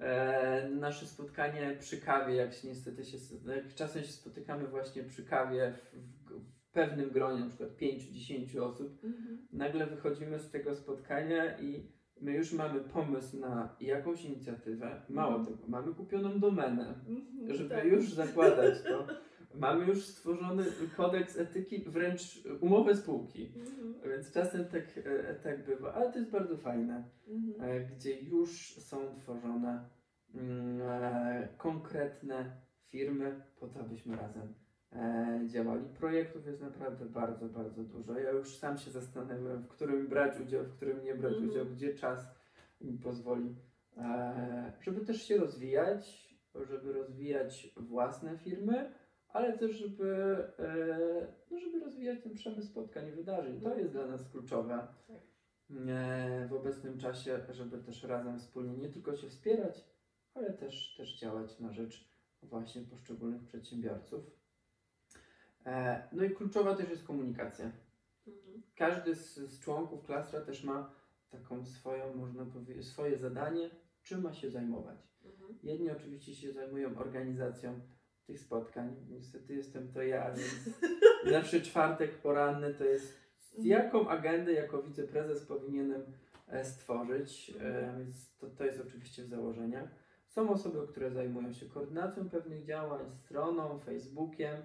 E, 0.00 0.68
nasze 0.68 1.06
spotkanie 1.06 1.76
przy 1.80 2.00
kawie, 2.00 2.34
jak 2.34 2.52
się 2.54 2.68
niestety 2.68 3.04
się, 3.04 3.18
jak 3.56 3.74
czasem 3.74 4.02
się 4.02 4.12
spotykamy 4.12 4.66
właśnie 4.68 5.04
przy 5.04 5.24
kawie 5.24 5.72
w, 5.72 5.96
w, 5.98 6.40
w 6.68 6.70
pewnym 6.72 7.10
gronie, 7.10 7.40
na 7.40 7.48
przykład 7.48 7.70
5-10 7.76 8.58
osób, 8.60 9.04
Mhm. 9.04 9.46
nagle 9.52 9.86
wychodzimy 9.86 10.38
z 10.38 10.50
tego 10.50 10.74
spotkania 10.74 11.58
i 11.58 11.92
my 12.20 12.32
już 12.32 12.52
mamy 12.52 12.80
pomysł 12.80 13.40
na 13.40 13.76
jakąś 13.80 14.24
inicjatywę. 14.24 15.02
Mało 15.08 15.36
Mhm. 15.36 15.56
tego, 15.56 15.68
mamy 15.68 15.94
kupioną 15.94 16.40
domenę, 16.40 16.94
Mhm, 17.08 17.54
żeby 17.56 17.68
tak. 17.74 17.84
już 17.84 18.12
zakładać 18.12 18.82
to. 18.82 19.06
Mamy 19.54 19.86
już 19.86 20.04
stworzony 20.06 20.64
kodeks 20.96 21.38
etyki, 21.38 21.84
wręcz 21.86 22.42
umowę 22.60 22.96
spółki. 22.96 23.52
Mhm. 23.56 23.94
Więc 24.10 24.32
czasem 24.32 24.64
tak, 24.64 24.84
e, 25.04 25.34
tak 25.34 25.66
bywa, 25.66 25.94
ale 25.94 26.12
to 26.12 26.18
jest 26.18 26.30
bardzo 26.30 26.56
fajne, 26.56 27.04
Mhm. 27.28 27.70
e, 27.70 27.80
gdzie 27.80 28.20
już 28.20 28.74
są 28.76 28.96
tworzone 29.16 29.88
mm, 30.34 30.82
e, 30.82 31.48
konkretne 31.58 32.56
firmy 32.88 33.40
po 33.60 33.68
to, 33.68 33.80
abyśmy 33.80 34.16
razem 34.16 34.54
e, 34.92 35.40
działali. 35.46 35.84
Projektów 35.98 36.46
jest 36.46 36.60
naprawdę 36.62 37.04
bardzo, 37.04 37.48
bardzo 37.48 37.82
dużo. 37.84 38.18
Ja 38.18 38.30
już 38.30 38.56
sam 38.56 38.78
się 38.78 38.90
zastanawiam, 38.90 39.62
w 39.62 39.68
którym 39.68 40.08
brać 40.08 40.40
udział, 40.40 40.64
w 40.64 40.76
którym 40.76 41.04
nie 41.04 41.14
brać 41.14 41.32
Mhm. 41.32 41.50
udział, 41.50 41.66
gdzie 41.66 41.94
czas 41.94 42.34
mi 42.80 42.98
pozwoli, 42.98 43.56
e, 43.96 44.72
żeby 44.80 45.00
też 45.00 45.22
się 45.22 45.36
rozwijać, 45.36 46.28
żeby 46.68 46.92
rozwijać 46.92 47.72
własne 47.76 48.38
firmy, 48.38 48.92
ale 49.28 49.58
też, 49.58 49.72
żeby, 49.76 50.36
e, 50.58 51.26
no, 51.50 51.60
żeby 51.60 51.80
rozwijać 51.80 52.22
ten 52.22 52.34
przemysł 52.34 52.68
spotkań 52.68 53.08
i 53.08 53.12
wydarzeń. 53.12 53.60
To 53.60 53.78
jest 53.78 53.92
dla 53.92 54.06
nas 54.06 54.30
kluczowe 54.30 54.88
Tak. 55.08 55.16
e, 55.88 56.46
w 56.48 56.52
obecnym 56.52 56.98
czasie, 56.98 57.40
żeby 57.50 57.78
też 57.78 58.02
razem 58.02 58.38
wspólnie 58.38 58.76
nie 58.76 58.88
tylko 58.88 59.16
się 59.16 59.28
wspierać, 59.28 59.84
ale 60.34 60.52
też, 60.52 60.94
też 60.96 61.18
działać 61.18 61.60
na 61.60 61.72
rzecz 61.72 62.08
właśnie 62.42 62.82
poszczególnych 62.82 63.44
przedsiębiorców. 63.44 64.24
E, 65.66 66.02
no 66.12 66.24
i 66.24 66.30
kluczowa 66.30 66.74
też 66.74 66.90
jest 66.90 67.06
komunikacja. 67.06 67.72
Mhm. 68.26 68.62
Każdy 68.76 69.14
z, 69.14 69.34
z 69.34 69.60
członków 69.60 70.04
klastra 70.04 70.40
też 70.40 70.64
ma 70.64 70.94
taką 71.30 71.66
swoją, 71.66 72.14
można 72.14 72.46
powiedzieć, 72.46 72.86
swoje 72.86 73.16
zadanie, 73.16 73.70
czym 74.02 74.22
ma 74.22 74.32
się 74.32 74.50
zajmować. 74.50 75.08
Mhm. 75.24 75.58
Jedni 75.62 75.90
oczywiście 75.90 76.34
się 76.34 76.52
zajmują 76.52 76.98
organizacją 76.98 77.80
tych 78.28 78.40
spotkań. 78.40 78.96
Niestety 79.10 79.54
jestem 79.54 79.92
to 79.92 80.02
ja, 80.02 80.30
więc 80.30 80.80
zawsze 81.34 81.60
czwartek 81.60 82.14
poranny 82.14 82.74
to 82.74 82.84
jest 82.84 83.20
jaką 83.58 84.08
agendę 84.08 84.52
jako 84.52 84.82
wiceprezes 84.82 85.46
powinienem 85.46 86.02
e, 86.48 86.64
stworzyć, 86.64 87.52
e, 87.60 87.94
więc 87.98 88.36
to, 88.36 88.46
to 88.46 88.64
jest 88.64 88.80
oczywiście 88.86 89.22
w 89.22 89.28
założeniach. 89.28 89.88
Są 90.26 90.50
osoby, 90.50 90.88
które 90.88 91.10
zajmują 91.10 91.52
się 91.52 91.66
koordynacją 91.66 92.30
pewnych 92.30 92.64
działań, 92.64 93.10
stroną, 93.24 93.78
Facebookiem, 93.78 94.56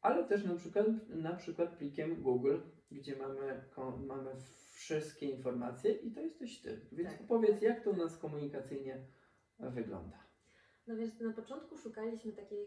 ale 0.00 0.24
też 0.24 0.44
na 0.44 0.54
przykład, 0.54 0.86
na 1.08 1.32
przykład 1.32 1.76
plikiem 1.76 2.22
Google, 2.22 2.56
gdzie 2.90 3.16
mamy, 3.16 3.64
mamy 4.06 4.30
wszystkie 4.72 5.26
informacje 5.26 5.92
i 5.92 6.10
to 6.10 6.20
jesteś 6.20 6.60
Ty. 6.60 6.80
Więc 6.92 7.10
Tak. 7.10 7.26
powiedz, 7.26 7.62
jak 7.62 7.84
to 7.84 7.90
u 7.90 7.96
nas 7.96 8.18
komunikacyjnie 8.18 8.98
wygląda. 9.58 10.18
No 10.86 10.96
więc 10.96 11.20
na 11.20 11.32
początku 11.32 11.78
szukaliśmy 11.78 12.32
takiej 12.32 12.66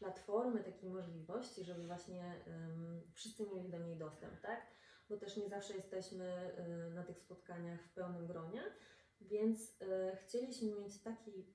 platformy, 0.00 0.64
takiej 0.64 0.90
możliwości, 0.90 1.64
żeby 1.64 1.86
właśnie 1.86 2.42
em, 2.46 3.02
wszyscy 3.14 3.46
mieli 3.46 3.70
do 3.70 3.78
niej 3.78 3.98
dostęp, 3.98 4.40
tak? 4.40 4.66
Bo 5.08 5.16
też 5.16 5.36
nie 5.36 5.48
zawsze 5.48 5.74
jesteśmy 5.74 6.52
y, 6.88 6.94
na 6.94 7.02
tych 7.02 7.18
spotkaniach 7.18 7.82
w 7.82 7.92
pełnym 7.92 8.26
gronie, 8.26 8.62
więc 9.20 9.82
y, 9.82 10.16
chcieliśmy 10.16 10.72
mieć 10.72 11.02
taki, 11.02 11.46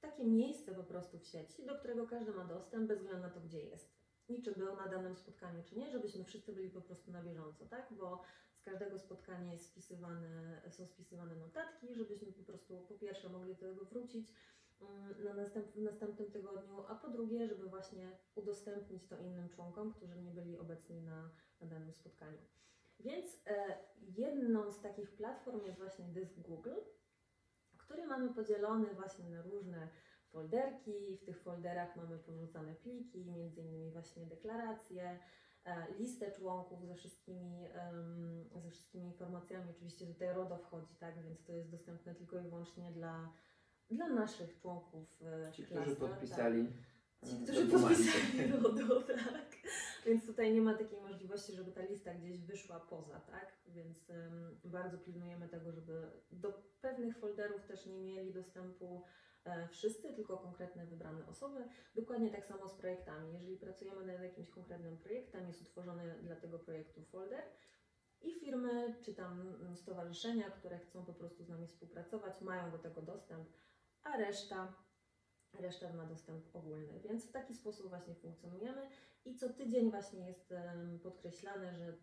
takie 0.00 0.24
miejsce 0.24 0.74
po 0.74 0.84
prostu 0.84 1.18
w 1.18 1.26
sieci, 1.26 1.66
do 1.66 1.78
którego 1.78 2.06
każdy 2.06 2.32
ma 2.32 2.44
dostęp 2.44 2.88
bez 2.88 2.98
względu 2.98 3.22
na 3.22 3.30
to, 3.30 3.40
gdzie 3.40 3.60
jest. 3.60 3.96
I 4.28 4.42
czy 4.42 4.52
był 4.52 4.76
na 4.76 4.88
danym 4.88 5.16
spotkaniu, 5.16 5.62
czy 5.64 5.78
nie, 5.78 5.90
żebyśmy 5.90 6.24
wszyscy 6.24 6.52
byli 6.52 6.70
po 6.70 6.80
prostu 6.80 7.10
na 7.10 7.22
bieżąco, 7.22 7.66
tak? 7.66 7.92
Bo 7.98 8.22
z 8.54 8.62
każdego 8.62 8.98
spotkania 8.98 9.52
jest 9.52 9.66
spisywane, 9.66 10.62
są 10.70 10.86
spisywane 10.86 11.36
notatki, 11.36 11.94
żebyśmy 11.94 12.32
po 12.32 12.42
prostu 12.42 12.80
po 12.88 12.94
pierwsze 12.94 13.28
mogli 13.28 13.54
do 13.54 13.60
tego 13.60 13.84
wrócić, 13.84 14.32
na 15.24 15.34
następ, 15.34 15.66
w 15.66 15.82
następnym 15.82 16.30
tygodniu, 16.30 16.84
a 16.88 16.94
po 16.94 17.08
drugie, 17.08 17.48
żeby 17.48 17.68
właśnie 17.68 18.18
udostępnić 18.34 19.06
to 19.06 19.18
innym 19.18 19.48
członkom, 19.48 19.92
którzy 19.92 20.22
nie 20.22 20.30
byli 20.30 20.58
obecni 20.58 21.02
na, 21.02 21.30
na 21.60 21.66
danym 21.66 21.92
spotkaniu. 21.92 22.38
Więc 23.00 23.42
e, 23.46 23.78
jedną 24.16 24.72
z 24.72 24.80
takich 24.80 25.16
platform 25.16 25.64
jest 25.64 25.78
właśnie 25.78 26.04
dysk 26.04 26.38
Google, 26.38 26.80
który 27.78 28.06
mamy 28.06 28.34
podzielony 28.34 28.94
właśnie 28.94 29.30
na 29.30 29.42
różne 29.42 29.88
folderki. 30.32 31.16
W 31.16 31.24
tych 31.24 31.40
folderach 31.42 31.96
mamy 31.96 32.18
porzucane 32.18 32.74
pliki, 32.74 33.30
między 33.30 33.60
innymi 33.60 33.90
właśnie 33.90 34.26
deklaracje, 34.26 35.18
e, 35.64 35.92
listę 35.98 36.30
członków 36.30 36.86
ze 36.86 36.94
wszystkimi, 36.94 37.68
ze 38.62 38.70
wszystkimi 38.70 39.04
informacjami. 39.04 39.70
Oczywiście 39.70 40.06
tutaj 40.06 40.34
RODO 40.34 40.58
wchodzi, 40.58 40.94
tak, 40.94 41.22
więc 41.22 41.44
to 41.44 41.52
jest 41.52 41.70
dostępne 41.70 42.14
tylko 42.14 42.38
i 42.38 42.42
wyłącznie 42.42 42.92
dla, 42.92 43.32
dla 43.90 44.08
naszych 44.08 44.60
członków 44.60 45.22
e, 45.22 45.52
Ci, 45.52 45.64
którzy 45.64 45.96
tak. 45.96 46.10
podpisali. 46.10 46.68
Ci, 47.26 47.36
e, 47.36 47.42
którzy 47.42 47.66
podpisali 47.66 48.52
RODO, 48.52 49.02
tak. 49.16 49.56
Więc 50.06 50.26
tutaj 50.26 50.54
nie 50.54 50.60
ma 50.60 50.74
takiej 50.74 51.00
możliwości, 51.00 51.52
żeby 51.52 51.72
ta 51.72 51.82
lista 51.82 52.14
gdzieś 52.14 52.40
wyszła 52.40 52.80
poza, 52.80 53.20
tak? 53.20 53.52
Więc 53.66 54.10
em, 54.10 54.60
bardzo 54.64 54.98
pilnujemy 54.98 55.48
tego, 55.48 55.72
żeby 55.72 56.10
do 56.30 56.52
pewnych 56.80 57.18
folderów 57.18 57.64
też 57.64 57.86
nie 57.86 58.00
mieli 58.00 58.32
dostępu 58.32 59.02
e, 59.44 59.68
wszyscy, 59.68 60.12
tylko 60.12 60.36
konkretne 60.38 60.86
wybrane 60.86 61.26
osoby. 61.26 61.64
Dokładnie 61.94 62.30
tak 62.30 62.46
samo 62.46 62.68
z 62.68 62.74
projektami. 62.74 63.32
Jeżeli 63.32 63.56
pracujemy 63.56 64.06
nad 64.06 64.22
jakimś 64.22 64.50
konkretnym 64.50 64.98
projektem, 64.98 65.46
jest 65.46 65.62
utworzony 65.62 66.14
dla 66.22 66.36
tego 66.36 66.58
projektu 66.58 67.04
folder 67.04 67.42
i 68.22 68.32
firmy 68.40 68.94
czy 69.02 69.14
tam 69.14 69.56
stowarzyszenia, 69.74 70.50
które 70.50 70.78
chcą 70.78 71.04
po 71.04 71.14
prostu 71.14 71.44
z 71.44 71.48
nami 71.48 71.66
współpracować, 71.66 72.40
mają 72.40 72.70
do 72.70 72.78
tego 72.78 73.02
dostęp, 73.02 73.48
a 74.06 74.16
reszta 74.16 74.86
reszta 75.60 75.92
ma 75.92 76.06
dostęp 76.06 76.56
ogólny. 76.56 77.00
Więc 77.00 77.28
w 77.28 77.32
taki 77.32 77.54
sposób 77.54 77.88
właśnie 77.88 78.14
funkcjonujemy 78.14 78.88
i 79.24 79.34
co 79.34 79.48
tydzień 79.52 79.90
właśnie 79.90 80.26
jest 80.26 80.54
podkreślane, 81.02 81.74
że 81.74 81.96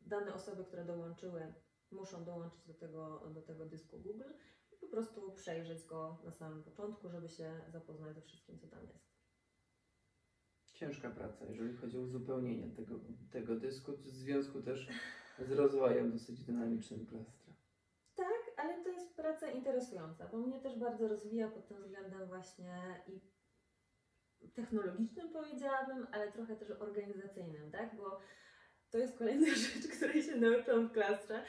dane 0.00 0.34
osoby, 0.34 0.64
które 0.64 0.84
dołączyły, 0.84 1.54
muszą 1.90 2.24
dołączyć 2.24 2.66
do 2.66 2.74
tego, 2.74 3.30
do 3.34 3.42
tego 3.42 3.66
dysku 3.66 3.98
Google 3.98 4.32
i 4.72 4.76
po 4.76 4.86
prostu 4.86 5.32
przejrzeć 5.32 5.86
go 5.86 6.18
na 6.24 6.32
samym 6.32 6.62
początku, 6.62 7.08
żeby 7.08 7.28
się 7.28 7.60
zapoznać 7.68 8.14
ze 8.14 8.22
wszystkim, 8.22 8.58
co 8.58 8.66
tam 8.66 8.86
jest. 8.86 9.08
Ciężka 10.72 11.10
praca, 11.10 11.44
jeżeli 11.44 11.76
chodzi 11.76 11.98
o 11.98 12.00
uzupełnienie 12.00 12.70
tego, 12.70 13.00
tego 13.30 13.56
dysku, 13.56 13.92
w 13.96 14.08
związku 14.08 14.62
też 14.62 14.88
z 15.38 15.52
rozwojem 15.52 16.12
dosyć 16.12 16.44
dynamicznym 16.44 17.06
klastra. 17.06 17.37
Ale 18.58 18.84
to 18.84 18.88
jest 18.88 19.16
praca 19.16 19.50
interesująca, 19.50 20.28
bo 20.28 20.38
mnie 20.38 20.60
też 20.60 20.78
bardzo 20.78 21.08
rozwija 21.08 21.48
pod 21.48 21.68
tym 21.68 21.82
względem 21.82 22.26
właśnie 22.26 23.02
i 23.06 23.20
technologicznym 24.50 25.32
powiedziałabym, 25.32 26.06
ale 26.12 26.32
trochę 26.32 26.56
też 26.56 26.70
organizacyjnym, 26.70 27.70
tak? 27.70 27.96
Bo 27.96 28.20
to 28.90 28.98
jest 28.98 29.18
kolejna 29.18 29.46
rzecz, 29.64 29.96
której 29.96 30.22
się 30.22 30.36
nauczyłam 30.36 30.88
w 30.88 30.92
klastrze. 30.92 31.44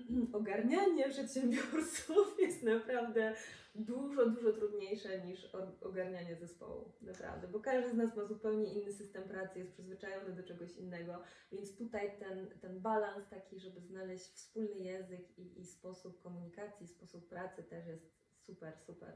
Ogarnianie 0.32 1.08
przedsiębiorców 1.08 2.36
jest 2.46 2.62
naprawdę 2.62 3.34
dużo, 3.74 4.30
dużo 4.30 4.52
trudniejsze 4.52 5.26
niż 5.26 5.54
ogarnianie 5.80 6.36
zespołu, 6.36 6.92
naprawdę, 7.02 7.48
bo 7.48 7.60
każdy 7.60 7.90
z 7.90 7.94
nas 7.94 8.16
ma 8.16 8.24
zupełnie 8.24 8.74
inny 8.74 8.92
system 8.92 9.22
pracy, 9.22 9.58
jest 9.58 9.72
przyzwyczajony 9.72 10.36
do 10.36 10.42
czegoś 10.42 10.76
innego, 10.76 11.22
więc 11.52 11.76
tutaj 11.76 12.18
ten, 12.18 12.46
ten 12.60 12.80
balans 12.80 13.28
taki, 13.28 13.60
żeby 13.60 13.80
znaleźć 13.80 14.24
wspólny 14.24 14.78
język 14.78 15.38
i, 15.38 15.60
i 15.60 15.64
sposób 15.64 16.22
komunikacji, 16.22 16.88
sposób 16.88 17.28
pracy 17.28 17.62
też 17.62 17.86
jest 17.86 18.12
super, 18.46 18.78
super. 18.86 19.12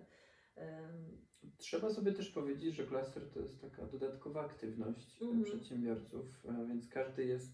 Trzeba 1.59 1.91
sobie 1.91 2.13
też 2.13 2.31
powiedzieć, 2.31 2.75
że 2.75 2.87
klaster 2.87 3.23
to 3.31 3.41
jest 3.41 3.61
taka 3.61 3.87
dodatkowa 3.87 4.41
aktywność 4.41 5.23
Mhm. 5.23 5.45
przedsiębiorców, 5.45 6.47
e, 6.49 6.67
więc 6.69 6.89
każdy 6.89 7.25
jest, 7.25 7.53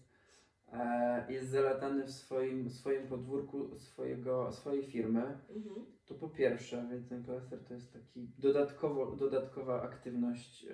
jest 1.29 1.49
zalatany 1.49 2.03
w 2.05 2.11
swoim, 2.11 2.69
swoim 2.69 3.07
podwórku 3.07 3.75
swojego, 3.75 4.51
swojej 4.51 4.83
firmy. 4.83 5.19
mhm. 5.55 5.85
To 6.05 6.15
po 6.15 6.29
pierwsze, 6.29 6.87
więc 6.91 7.07
ten 7.09 7.23
klaster 7.23 7.59
to 7.63 7.73
jest 7.73 7.93
taki 7.93 8.27
dodatkowo, 8.37 9.15
dodatkowa 9.15 9.81
aktywność, 9.81 10.65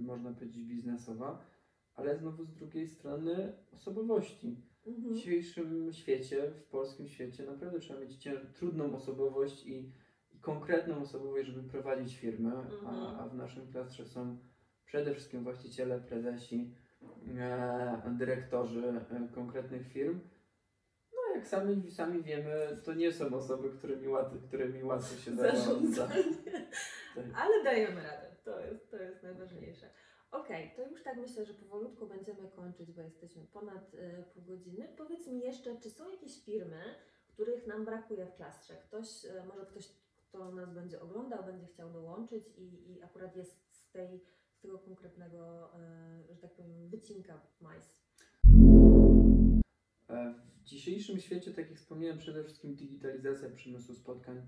można 0.00 0.32
powiedzieć, 0.32 0.64
biznesowa, 0.64 1.38
ale 1.94 2.16
znowu 2.16 2.44
z 2.44 2.52
drugiej 2.54 2.88
strony 2.88 3.52
osobowości. 3.72 4.56
W 4.84 4.88
Mhm. 4.88 5.14
dzisiejszym 5.14 5.92
świecie, 5.92 6.50
w 6.50 6.64
polskim 6.64 7.08
świecie, 7.08 7.44
naprawdę 7.46 7.78
trzeba 7.80 8.00
mieć 8.00 8.28
trudną 8.54 8.94
osobowość 8.94 9.66
i, 9.66 9.92
konkretną 10.40 10.96
osobowość, 11.00 11.46
żeby 11.48 11.68
prowadzić 11.68 12.16
firmy, 12.16 12.50
a, 12.52 12.60
Mhm. 12.62 12.86
a 13.20 13.28
w 13.28 13.34
naszym 13.34 13.66
klastrze 13.72 14.04
są 14.04 14.38
przede 14.84 15.14
wszystkim 15.14 15.42
właściciele, 15.44 16.00
prezesi, 16.00 16.56
e, 16.60 16.85
dyrektorzy 18.06 19.00
e, 19.10 19.34
konkretnych 19.34 19.92
firm. 19.92 20.20
No 21.12 21.34
jak 21.34 21.46
sami, 21.46 21.90
sami 21.90 22.22
wiemy, 22.22 22.80
to 22.84 22.94
nie 22.94 23.12
są 23.12 23.34
osoby, 23.34 23.70
którymi 23.70 24.08
łatwo, 24.08 24.36
którymi 24.48 24.84
łatwo 24.84 25.16
się 25.16 25.36
zarządza. 25.36 26.06
Tak. 26.06 27.24
Ale 27.36 27.64
dajemy 27.64 28.02
radę. 28.02 28.36
To 28.44 28.60
jest, 28.60 28.90
to 28.90 28.96
jest 28.96 29.22
najważniejsze. 29.22 29.86
Okej, 30.30 30.72
to 30.76 30.82
już 30.88 31.02
tak 31.02 31.16
myślę, 31.16 31.44
że 31.44 31.54
powolutku 31.54 32.06
będziemy 32.06 32.50
kończyć, 32.50 32.92
bo 32.92 33.02
jesteśmy 33.02 33.42
ponad 33.52 33.94
y, 33.94 34.24
pół 34.34 34.42
godziny. 34.42 34.88
Powiedz 34.96 35.26
mi 35.26 35.40
jeszcze, 35.40 35.76
czy 35.80 35.90
są 35.90 36.10
jakieś 36.10 36.44
firmy, 36.44 36.82
których 37.28 37.66
nam 37.66 37.84
brakuje 37.84 38.26
w 38.26 38.36
klastrze? 38.36 38.74
Ktoś, 38.76 39.24
y, 39.24 39.44
może 39.48 39.66
ktoś, 39.66 39.88
kto 40.28 40.52
nas 40.52 40.74
będzie 40.74 41.00
oglądał, 41.00 41.44
będzie 41.44 41.66
chciał 41.66 41.92
dołączyć 41.92 42.44
i, 42.58 42.92
i 42.92 43.02
akurat 43.02 43.36
jest 43.36 43.74
z, 43.74 43.90
tej, 43.90 44.24
tego 44.66 44.78
konkretnego, 44.78 45.70
y, 46.30 46.34
że 46.34 46.40
tak 46.40 46.54
powiem, 46.54 46.88
wycinka 46.88 47.40
MICE. 47.60 47.90
E, 50.08 50.34
W 50.60 50.64
dzisiejszym 50.64 51.20
świecie, 51.20 51.50
tak 51.50 51.70
jak 51.70 51.78
wspomniałem, 51.78 52.18
przede 52.18 52.44
wszystkim 52.44 52.74
digitalizacja 52.74 53.50
przemysłu 53.50 53.94
spotkań 53.94 54.46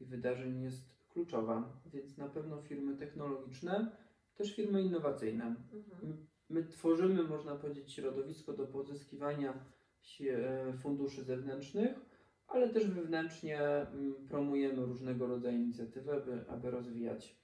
i 0.00 0.04
wydarzeń 0.04 0.62
jest 0.62 1.08
kluczowa, 1.08 1.80
więc 1.92 2.18
na 2.18 2.28
pewno 2.28 2.62
firmy 2.62 2.96
technologiczne, 2.96 3.90
też 4.36 4.56
firmy 4.56 4.82
innowacyjne. 4.82 5.44
Mhm. 5.72 6.26
My 6.50 6.64
tworzymy, 6.64 7.22
można 7.22 7.56
powiedzieć, 7.56 7.92
środowisko 7.92 8.52
do 8.52 8.66
pozyskiwania 8.66 9.64
e, 10.20 10.72
funduszy 10.72 11.24
zewnętrznych, 11.24 12.00
ale 12.48 12.68
też 12.68 12.90
wewnętrznie 12.90 13.86
promujemy 14.28 14.86
różnego 14.86 15.26
rodzaju 15.26 15.56
inicjatywy, 15.58 16.12
aby, 16.12 16.44
aby 16.48 16.70
rozwijać 16.70 17.38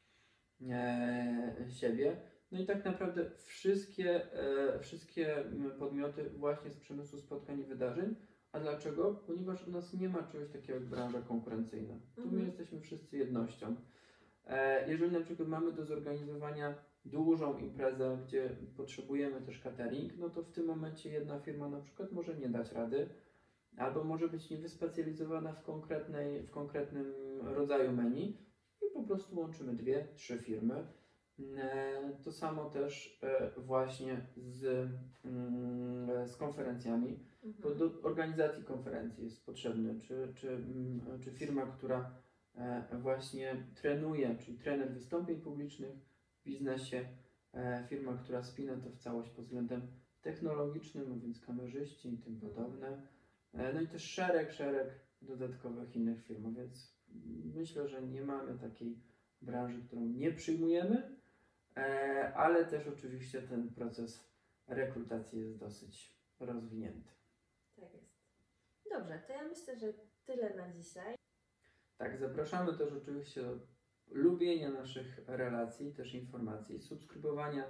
e, 0.70 1.66
siebie. 1.70 2.16
No 2.52 2.60
i 2.60 2.66
tak 2.66 2.84
naprawdę 2.84 3.30
wszystkie, 3.30 4.32
e, 4.32 4.78
wszystkie 4.78 5.44
podmioty 5.78 6.30
właśnie 6.30 6.70
z 6.70 6.76
przemysłu 6.76 7.18
spotkań 7.18 7.60
i 7.60 7.64
wydarzeń. 7.64 8.14
A 8.52 8.60
dlaczego? 8.60 9.14
Ponieważ 9.26 9.68
u 9.68 9.70
nas 9.70 9.94
nie 9.94 10.08
ma 10.08 10.22
czegoś 10.22 10.48
takiego 10.50 10.74
jak 10.74 10.88
branża 10.88 11.22
konkurencyjna. 11.22 11.94
Tu 12.14 12.20
my 12.20 12.26
Mhm. 12.26 12.46
jesteśmy 12.46 12.80
wszyscy 12.80 13.18
jednością. 13.18 13.76
E, 14.46 14.90
jeżeli 14.90 15.12
na 15.12 15.20
przykład 15.20 15.48
mamy 15.48 15.72
do 15.72 15.84
zorganizowania 15.84 16.74
dużą 17.04 17.58
imprezę, 17.58 18.18
gdzie 18.26 18.50
potrzebujemy 18.76 19.40
też 19.40 19.60
catering, 19.60 20.12
no 20.18 20.30
to 20.30 20.42
w 20.42 20.52
tym 20.52 20.66
momencie 20.66 21.10
jedna 21.10 21.40
firma 21.40 21.68
na 21.68 21.80
przykład 21.80 22.12
może 22.12 22.36
nie 22.36 22.48
dać 22.48 22.72
rady, 22.72 23.08
albo 23.76 24.04
może 24.04 24.28
być 24.28 24.50
niewyspecjalizowana 24.50 25.52
w, 25.52 25.62
konkretnej, 25.62 26.42
w 26.42 26.50
konkretnym 26.50 27.14
rodzaju 27.42 27.92
menu 27.92 28.36
prostu 29.06 29.36
łączymy 29.40 29.74
dwie, 29.74 30.06
trzy 30.14 30.38
firmy. 30.38 30.86
E, 31.56 32.12
To 32.24 32.32
samo 32.32 32.70
też 32.70 33.18
e, 33.22 33.50
właśnie 33.60 34.20
z, 34.36 34.90
mm, 35.24 36.28
z 36.28 36.36
konferencjami. 36.36 37.18
Bo 37.44 37.68
Mhm. 37.72 37.78
do 37.78 38.02
organizacji 38.02 38.64
konferencji 38.64 39.24
jest 39.24 39.46
potrzebny, 39.46 40.00
czy, 40.00 40.32
czy, 40.34 40.48
mm, 40.50 41.00
czy 41.20 41.30
firma, 41.30 41.66
która 41.66 42.10
e, 42.54 42.98
właśnie 42.98 43.56
trenuje, 43.74 44.36
czyli 44.38 44.58
trener 44.58 44.92
wystąpień 44.94 45.40
publicznych 45.40 45.96
w 46.40 46.44
biznesie, 46.44 47.08
e, 47.54 47.84
firma, 47.88 48.16
która 48.16 48.42
spina 48.42 48.76
to 48.76 48.90
w 48.90 48.96
całość 48.96 49.30
pod 49.30 49.44
względem 49.44 49.82
technologicznym, 50.22 51.12
a 51.12 51.16
więc 51.24 51.40
kamerzyści 51.40 52.14
i 52.14 52.18
tym 52.18 52.40
podobne. 52.40 53.02
E, 53.54 53.72
No 53.72 53.80
i 53.80 53.88
też 53.88 54.02
szereg, 54.02 54.52
szereg 54.52 54.88
dodatkowych 55.22 55.96
innych 55.96 56.24
firm, 56.24 56.54
więc 56.54 56.94
myślę, 57.54 57.88
że 57.88 58.02
nie 58.02 58.22
mamy 58.22 58.58
takiej 58.58 58.98
branży, 59.42 59.82
którą 59.86 60.00
nie 60.00 60.32
przyjmujemy, 60.32 61.16
e, 61.76 62.32
ale 62.36 62.64
też 62.64 62.86
oczywiście 62.86 63.42
ten 63.42 63.68
proces 63.68 64.30
rekrutacji 64.66 65.40
jest 65.40 65.58
dosyć 65.58 66.14
rozwinięty. 66.40 67.10
Tak 67.76 67.94
jest. 67.94 68.14
Dobrze, 68.90 69.22
to 69.26 69.32
ja 69.32 69.44
myślę, 69.44 69.76
że 69.76 69.92
tyle 70.24 70.56
na 70.56 70.72
dzisiaj. 70.72 71.16
Tak, 71.96 72.18
zapraszamy 72.18 72.78
też 72.78 72.92
oczywiście 72.92 73.42
do 73.42 73.58
lubienia 74.10 74.70
naszych 74.70 75.20
relacji, 75.26 75.94
też 75.94 76.14
informacji, 76.14 76.80
subskrybowania 76.80 77.64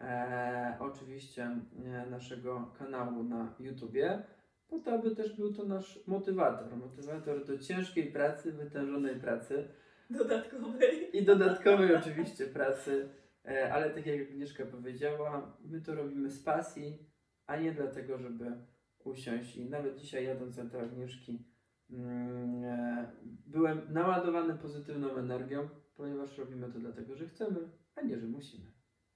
e, 0.00 0.76
oczywiście 0.80 1.42
e, 1.42 2.06
naszego 2.10 2.74
kanału 2.78 3.22
na 3.22 3.54
YouTubie, 3.60 4.22
po 4.70 4.78
to, 4.78 4.92
aby 4.92 5.16
też 5.16 5.36
był 5.36 5.54
to 5.54 5.64
nasz 5.64 6.06
motywator, 6.06 6.76
motywator 6.76 7.44
do 7.44 7.58
ciężkiej 7.58 8.12
pracy, 8.12 8.52
wytężonej 8.52 9.20
pracy 9.20 9.68
Dodatkowej. 10.10 11.16
i 11.16 11.24
dodatkowej 11.24 11.94
oczywiście 11.96 12.46
pracy, 12.46 13.08
e, 13.44 13.72
ale 13.72 13.90
tak 13.90 14.06
jak 14.06 14.20
Agnieszka 14.20 14.66
powiedziała, 14.66 15.58
my 15.64 15.80
to 15.80 15.94
robimy 15.94 16.30
z 16.30 16.42
pasji, 16.42 17.10
a 17.46 17.56
nie 17.56 17.72
dlatego, 17.72 18.18
żeby 18.18 18.52
usiąść 19.04 19.56
i 19.56 19.70
nawet 19.70 19.96
dzisiaj 19.96 20.24
jadąc 20.24 20.56
do 20.56 20.80
Agnieszki 20.80 21.44
mm, 21.90 22.64
e, 22.64 23.12
byłem 23.46 23.92
naładowany 23.92 24.54
pozytywną 24.54 25.16
energią, 25.16 25.68
ponieważ 25.96 26.38
robimy 26.38 26.72
to 26.72 26.78
dlatego, 26.78 27.16
że 27.16 27.28
chcemy, 27.28 27.70
a 27.94 28.02
nie, 28.02 28.18
że 28.18 28.26
musimy. 28.26 28.72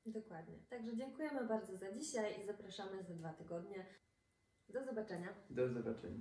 Dokładnie. 0.07 0.59
Także 0.71 0.97
dziękujemy 0.97 1.47
bardzo 1.47 1.77
za 1.77 1.93
dzisiaj 1.93 2.43
i 2.43 2.47
zapraszamy 2.47 3.03
za 3.03 3.15
dwa 3.15 3.33
tygodnie. 3.33 3.87
Do 4.69 4.85
zobaczenia. 4.85 5.35
Do 5.51 5.69
zobaczenia. 5.69 6.21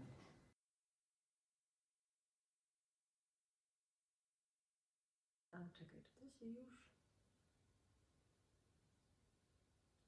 A 5.51 5.69
czekaj, 5.73 6.01
czy 6.03 6.15
to 6.17 6.29
się 6.29 6.45
już. 6.45 6.93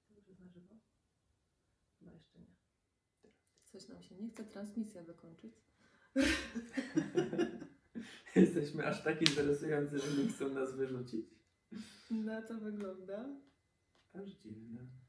To 0.08 0.14
już 0.14 0.28
jest 0.28 0.40
na 0.40 0.48
żywo? 0.48 0.76
Chyba 2.00 2.12
jeszcze 2.12 2.40
nie. 2.40 2.56
Coś 3.66 3.88
nam 3.88 4.02
się 4.02 4.16
nie 4.16 4.30
chce 4.30 4.46
transmisja 4.46 5.04
wykończyć. 5.04 5.54
Jesteśmy 8.36 8.86
aż 8.88 9.04
tak 9.04 9.22
interesujący, 9.22 10.00
że 10.00 10.24
nie 10.24 10.30
chcą 10.30 10.50
nas 10.50 10.76
wyrzucić. 10.76 11.26
Na 12.12 12.42
to 12.42 12.60
wygląda. 12.60 13.26
Aż 14.14 14.30
dziwne. 14.30 15.05